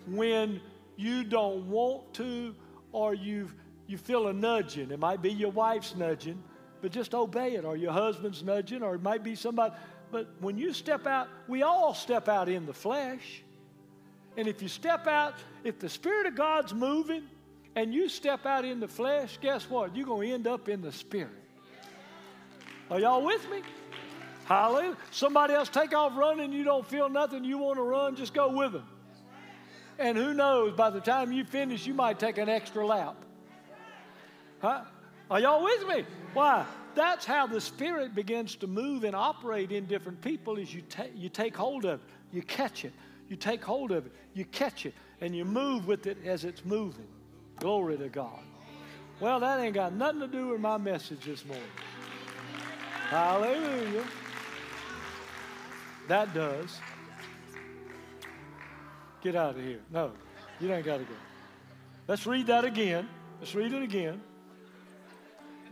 when 0.07 0.59
you 0.95 1.23
don't 1.23 1.69
want 1.69 2.11
to 2.15 2.55
or 2.91 3.13
you 3.13 3.51
you 3.85 3.99
feel 3.99 4.27
a 4.27 4.33
nudging. 4.33 4.89
It 4.89 4.97
might 4.97 5.21
be 5.21 5.31
your 5.31 5.51
wife's 5.51 5.95
nudging, 5.95 6.43
but 6.81 6.91
just 6.91 7.13
obey 7.13 7.53
it, 7.53 7.63
or 7.63 7.77
your 7.77 7.91
husband's 7.91 8.41
nudging, 8.41 8.81
or 8.81 8.95
it 8.95 9.03
might 9.03 9.23
be 9.23 9.35
somebody. 9.35 9.75
But 10.11 10.29
when 10.39 10.57
you 10.57 10.73
step 10.73 11.05
out, 11.05 11.27
we 11.47 11.61
all 11.61 11.93
step 11.93 12.27
out 12.27 12.49
in 12.49 12.65
the 12.65 12.73
flesh. 12.73 13.43
And 14.35 14.47
if 14.47 14.63
you 14.63 14.67
step 14.67 15.05
out, 15.05 15.35
if 15.63 15.77
the 15.77 15.89
Spirit 15.89 16.25
of 16.25 16.33
God's 16.33 16.73
moving 16.73 17.21
and 17.75 17.93
you 17.93 18.07
step 18.07 18.45
out 18.45 18.65
in 18.65 18.79
the 18.79 18.87
flesh, 18.87 19.37
guess 19.41 19.69
what? 19.69 19.95
You're 19.95 20.05
going 20.05 20.29
to 20.29 20.33
end 20.33 20.47
up 20.47 20.69
in 20.69 20.81
the 20.81 20.91
Spirit. 20.91 21.31
Are 22.89 22.99
y'all 22.99 23.23
with 23.23 23.49
me? 23.49 23.61
Hallelujah. 24.45 24.95
Somebody 25.11 25.53
else 25.53 25.69
take 25.69 25.93
off 25.93 26.15
running, 26.15 26.53
you 26.53 26.63
don't 26.63 26.87
feel 26.87 27.09
nothing, 27.09 27.43
you 27.43 27.57
want 27.57 27.77
to 27.77 27.83
run, 27.83 28.15
just 28.15 28.33
go 28.33 28.49
with 28.49 28.73
them. 28.73 28.87
And 29.97 30.17
who 30.17 30.33
knows, 30.33 30.73
by 30.73 30.89
the 30.89 30.99
time 30.99 31.31
you 31.31 31.43
finish, 31.43 31.87
you 31.87 31.93
might 31.93 32.19
take 32.19 32.37
an 32.37 32.47
extra 32.47 32.85
lap. 32.85 33.15
Huh? 34.61 34.83
Are 35.31 35.39
y'all 35.39 35.63
with 35.63 35.87
me? 35.87 36.05
Why? 36.33 36.65
That's 36.93 37.25
how 37.25 37.47
the 37.47 37.59
Spirit 37.59 38.13
begins 38.13 38.55
to 38.57 38.67
move 38.67 39.03
and 39.03 39.15
operate 39.15 39.71
in 39.71 39.85
different 39.85 40.21
people 40.21 40.57
is 40.57 40.73
you, 40.73 40.81
ta- 40.83 41.07
you 41.15 41.27
take 41.27 41.55
hold 41.55 41.85
of 41.85 41.99
it, 41.99 42.05
you 42.31 42.41
catch 42.41 42.85
it, 42.85 42.93
you 43.27 43.35
take 43.35 43.63
hold 43.63 43.91
of 43.91 44.05
it, 44.05 44.11
you 44.33 44.45
catch 44.45 44.85
it, 44.85 44.93
and 45.21 45.35
you 45.35 45.43
move 45.43 45.87
with 45.87 46.07
it 46.07 46.17
as 46.25 46.45
it's 46.45 46.63
moving. 46.63 47.07
Glory 47.59 47.97
to 47.97 48.09
God. 48.09 48.39
Well, 49.19 49.39
that 49.39 49.59
ain't 49.61 49.73
got 49.73 49.93
nothing 49.93 50.19
to 50.21 50.27
do 50.27 50.49
with 50.49 50.59
my 50.59 50.77
message 50.77 51.25
this 51.25 51.45
morning. 51.45 51.63
Hallelujah. 53.09 54.03
That 56.07 56.33
does. 56.33 56.79
Get 59.21 59.35
out 59.35 59.55
of 59.55 59.63
here. 59.63 59.79
No, 59.91 60.11
you 60.59 60.71
ain't 60.71 60.85
got 60.85 60.97
to 60.97 61.03
go. 61.03 61.13
Let's 62.07 62.27
read 62.27 62.47
that 62.47 62.65
again. 62.65 63.07
Let's 63.39 63.55
read 63.55 63.73
it 63.73 63.81
again. 63.81 64.21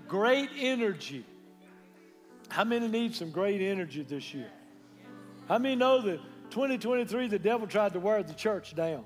Great 0.08 0.50
energy. 0.58 1.26
How 2.50 2.64
many 2.64 2.88
need 2.88 3.16
some 3.16 3.32
great 3.32 3.62
energy 3.62 4.04
this 4.04 4.34
year? 4.34 4.50
How 5.48 5.58
many 5.58 5.76
know 5.76 6.02
that 6.02 6.20
2023 6.52 7.28
the 7.28 7.40
devil 7.40 7.68
tried 7.68 7.94
to 7.94 8.00
wear 8.00 8.24
the 8.24 8.34
church 8.34 8.76
down? 8.76 9.06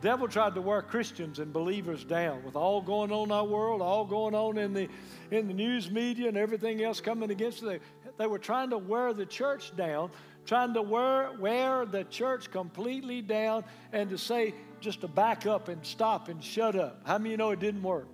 Devil 0.00 0.28
tried 0.28 0.54
to 0.54 0.60
wear 0.60 0.82
Christians 0.82 1.38
and 1.38 1.52
believers 1.52 2.04
down 2.04 2.44
with 2.44 2.56
all 2.56 2.80
going 2.80 3.12
on 3.12 3.26
in 3.26 3.32
our 3.32 3.44
world, 3.44 3.82
all 3.82 4.04
going 4.04 4.34
on 4.34 4.58
in 4.58 4.72
the 4.72 4.88
in 5.30 5.48
the 5.48 5.54
news 5.54 5.90
media 5.90 6.28
and 6.28 6.36
everything 6.36 6.82
else 6.82 7.00
coming 7.00 7.30
against 7.30 7.62
it. 7.62 7.66
They, 8.04 8.10
they 8.18 8.26
were 8.26 8.38
trying 8.38 8.70
to 8.70 8.78
wear 8.78 9.12
the 9.12 9.26
church 9.26 9.76
down, 9.76 10.10
trying 10.46 10.74
to 10.74 10.82
wear 10.82 11.32
wear 11.38 11.84
the 11.86 12.04
church 12.04 12.50
completely 12.50 13.22
down 13.22 13.64
and 13.92 14.10
to 14.10 14.18
say 14.18 14.54
just 14.80 15.00
to 15.00 15.08
back 15.08 15.46
up 15.46 15.68
and 15.68 15.84
stop 15.84 16.28
and 16.28 16.42
shut 16.42 16.76
up. 16.76 17.02
How 17.04 17.18
many 17.18 17.30
you 17.30 17.36
know 17.36 17.50
it 17.50 17.60
didn't 17.60 17.82
work? 17.82 18.08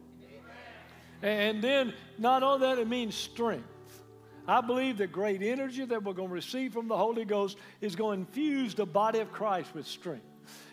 And 1.22 1.62
then 1.62 1.94
not 2.18 2.42
only 2.42 2.66
that, 2.66 2.78
it 2.78 2.88
means 2.88 3.14
strength. 3.14 3.64
I 4.46 4.60
believe 4.60 4.98
the 4.98 5.06
great 5.06 5.42
energy 5.42 5.84
that 5.86 6.02
we're 6.02 6.12
going 6.12 6.28
to 6.28 6.34
receive 6.34 6.74
from 6.74 6.86
the 6.86 6.96
Holy 6.96 7.24
Ghost 7.24 7.56
is 7.80 7.96
going 7.96 8.18
to 8.18 8.28
infuse 8.28 8.74
the 8.74 8.84
body 8.84 9.20
of 9.20 9.32
Christ 9.32 9.74
with 9.74 9.86
strength. 9.86 10.26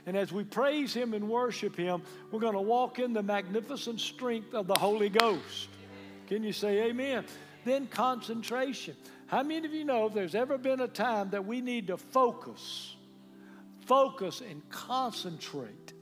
And 0.06 0.18
as 0.18 0.32
we 0.32 0.44
praise 0.44 0.94
Him 0.94 1.14
and 1.14 1.30
worship 1.30 1.76
Him, 1.76 2.02
we're 2.32 2.40
going 2.40 2.54
to 2.54 2.62
walk 2.62 3.00
in 3.00 3.14
the 3.14 3.24
magnificent 3.24 4.00
strength 4.00 4.54
of 4.54 4.68
the 4.68 4.76
Holy 4.76 5.10
Ghost. 5.10 5.70
Can 6.28 6.44
you 6.44 6.54
say 6.54 6.90
amen? 6.90 7.26
Then 7.66 7.88
concentration. 7.88 8.96
How 9.28 9.44
many 9.44 9.66
of 9.66 9.74
you 9.74 9.86
know 9.86 10.08
if 10.08 10.14
there's 10.14 10.36
ever 10.36 10.58
been 10.58 10.82
a 10.82 10.88
time 10.88 11.30
that 11.30 11.46
we 11.46 11.62
need 11.62 11.88
to 11.88 11.98
focus, 11.98 12.96
focus 13.86 14.42
and 14.42 14.68
concentrate 14.70 15.94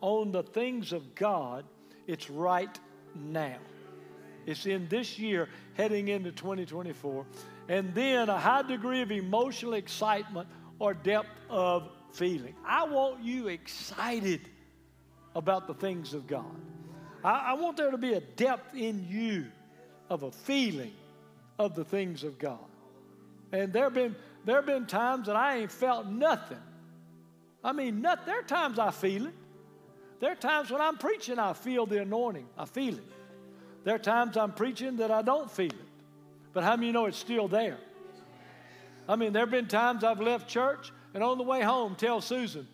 on 0.00 0.32
the 0.32 0.42
things 0.42 0.92
of 0.92 1.14
God? 1.14 1.64
It's 2.06 2.30
right 2.30 2.78
now. 3.14 3.56
It's 4.46 4.66
in 4.66 4.88
this 4.88 5.18
year 5.18 5.48
heading 5.74 6.08
into 6.08 6.32
2024. 6.32 7.26
And 7.68 7.94
then 7.94 8.28
a 8.28 8.38
high 8.38 8.62
degree 8.62 9.02
of 9.02 9.10
emotional 9.10 9.74
excitement 9.74 10.48
or 10.78 10.94
depth 10.94 11.28
of 11.48 11.88
feeling. 12.12 12.54
I 12.66 12.84
want 12.84 13.22
you 13.22 13.48
excited 13.48 14.40
about 15.34 15.66
the 15.66 15.74
things 15.74 16.14
of 16.14 16.26
God. 16.26 16.44
I, 17.22 17.50
I, 17.50 17.52
want 17.54 17.76
there 17.76 17.90
to 17.90 17.98
be 17.98 18.14
a 18.14 18.20
depth 18.20 18.74
in 18.74 19.06
you 19.08 19.46
of 20.08 20.22
a 20.22 20.30
feeling 20.30 20.92
of 21.58 21.74
the 21.74 21.84
things 21.84 22.24
of 22.24 22.38
God. 22.38 22.58
And 23.52 23.72
there 23.72 23.84
have 23.84 23.94
been 23.94 24.16
there 24.44 24.56
have 24.56 24.66
been 24.66 24.86
times 24.86 25.26
that 25.26 25.36
I 25.36 25.58
ain't 25.58 25.72
felt 25.72 26.06
nothing. 26.06 26.62
I 27.62 27.72
mean, 27.72 28.00
not, 28.00 28.24
there 28.24 28.38
are 28.38 28.42
times 28.42 28.78
I 28.78 28.90
feel 28.90 29.26
it. 29.26 29.34
There 30.18 30.32
are 30.32 30.36
times 30.36 30.70
when 30.70 30.80
I'm 30.80 30.96
preaching, 30.96 31.38
I 31.38 31.52
feel 31.52 31.86
the 31.86 32.00
anointing. 32.00 32.46
I 32.56 32.64
feel 32.64 32.94
it. 32.94 33.04
There 33.84 33.94
are 33.94 33.98
times 33.98 34.36
I'm 34.36 34.52
preaching 34.52 34.96
that 34.96 35.10
I 35.10 35.22
don't 35.22 35.50
feel 35.50 35.70
it. 35.70 35.88
But 36.52 36.64
how 36.64 36.76
many 36.76 36.88
you 36.88 36.92
know 36.92 37.06
it's 37.06 37.18
still 37.18 37.48
there? 37.48 37.78
I 39.08 39.16
mean, 39.16 39.32
there 39.32 39.42
have 39.42 39.50
been 39.50 39.66
times 39.66 40.04
I've 40.04 40.20
left 40.20 40.48
church 40.48 40.92
and 41.14 41.22
on 41.22 41.38
the 41.38 41.44
way 41.44 41.62
home, 41.62 41.94
tell 41.96 42.20
Susan, 42.20 42.66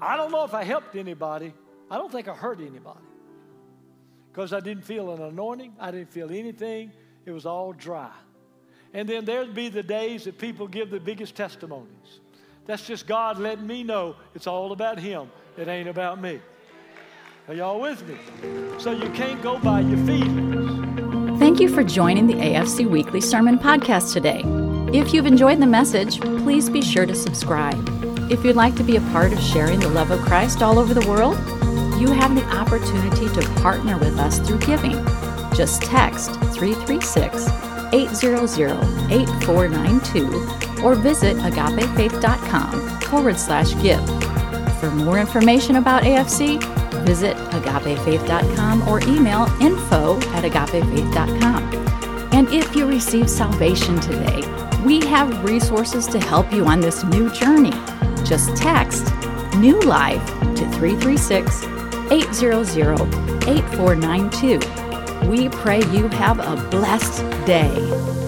I 0.00 0.16
don't 0.16 0.30
know 0.30 0.44
if 0.44 0.54
I 0.54 0.64
helped 0.64 0.96
anybody. 0.96 1.52
I 1.90 1.96
don't 1.96 2.10
think 2.10 2.28
I 2.28 2.34
hurt 2.34 2.60
anybody. 2.60 3.00
Because 4.32 4.52
I 4.52 4.60
didn't 4.60 4.84
feel 4.84 5.12
an 5.12 5.20
anointing, 5.22 5.74
I 5.80 5.90
didn't 5.90 6.12
feel 6.12 6.30
anything. 6.30 6.92
It 7.26 7.32
was 7.32 7.46
all 7.46 7.72
dry. 7.72 8.10
And 8.94 9.08
then 9.08 9.24
there'd 9.24 9.54
be 9.54 9.68
the 9.68 9.82
days 9.82 10.24
that 10.24 10.38
people 10.38 10.66
give 10.66 10.90
the 10.90 11.00
biggest 11.00 11.34
testimonies. 11.34 12.20
That's 12.66 12.86
just 12.86 13.06
God 13.06 13.38
letting 13.38 13.66
me 13.66 13.82
know 13.82 14.16
it's 14.34 14.46
all 14.46 14.72
about 14.72 14.98
Him. 14.98 15.30
It 15.56 15.68
ain't 15.68 15.88
about 15.88 16.20
me. 16.20 16.40
Are 17.48 17.54
y'all 17.54 17.80
with 17.80 18.06
me? 18.06 18.16
So 18.78 18.92
you 18.92 19.10
can't 19.10 19.42
go 19.42 19.58
by 19.58 19.80
your 19.80 19.98
feelings. 20.06 21.38
Thank 21.40 21.58
you 21.58 21.68
for 21.68 21.82
joining 21.82 22.26
the 22.26 22.34
AFC 22.34 22.88
Weekly 22.88 23.20
Sermon 23.20 23.58
Podcast 23.58 24.12
today. 24.12 24.44
If 24.92 25.14
you've 25.14 25.26
enjoyed 25.26 25.60
the 25.60 25.68
message, 25.68 26.20
please 26.20 26.68
be 26.68 26.82
sure 26.82 27.06
to 27.06 27.14
subscribe. 27.14 27.78
If 28.28 28.44
you'd 28.44 28.56
like 28.56 28.74
to 28.74 28.82
be 28.82 28.96
a 28.96 29.00
part 29.12 29.32
of 29.32 29.40
sharing 29.40 29.78
the 29.78 29.88
love 29.88 30.10
of 30.10 30.18
Christ 30.22 30.62
all 30.62 30.80
over 30.80 30.94
the 30.94 31.08
world, 31.08 31.38
you 32.00 32.10
have 32.10 32.34
the 32.34 32.44
opportunity 32.46 33.28
to 33.28 33.60
partner 33.60 33.96
with 33.98 34.18
us 34.18 34.40
through 34.40 34.58
giving. 34.58 34.96
Just 35.54 35.82
text 35.82 36.32
336 36.54 37.46
800 37.92 39.12
8492 39.12 40.82
or 40.82 40.96
visit 40.96 41.36
agapefaith.com 41.36 43.00
forward 43.02 43.38
slash 43.38 43.80
give. 43.80 44.04
For 44.80 44.90
more 44.90 45.20
information 45.20 45.76
about 45.76 46.02
AFC, 46.02 46.60
visit 47.04 47.36
agapefaith.com 47.36 48.88
or 48.88 49.00
email 49.02 49.46
info 49.60 50.16
at 50.32 50.42
agapefaith.com. 50.42 51.62
And 52.32 52.48
if 52.48 52.74
you 52.74 52.88
receive 52.88 53.30
salvation 53.30 54.00
today, 54.00 54.42
we 54.84 55.00
have 55.06 55.44
resources 55.44 56.06
to 56.06 56.18
help 56.18 56.52
you 56.52 56.66
on 56.66 56.80
this 56.80 57.04
new 57.04 57.30
journey. 57.32 57.72
Just 58.24 58.56
text 58.56 59.04
New 59.56 59.80
Life 59.80 60.24
to 60.56 60.68
336 60.72 61.64
800 62.10 63.00
8492. 63.48 65.28
We 65.28 65.48
pray 65.48 65.78
you 65.90 66.08
have 66.08 66.38
a 66.40 66.56
blessed 66.70 67.22
day. 67.46 68.19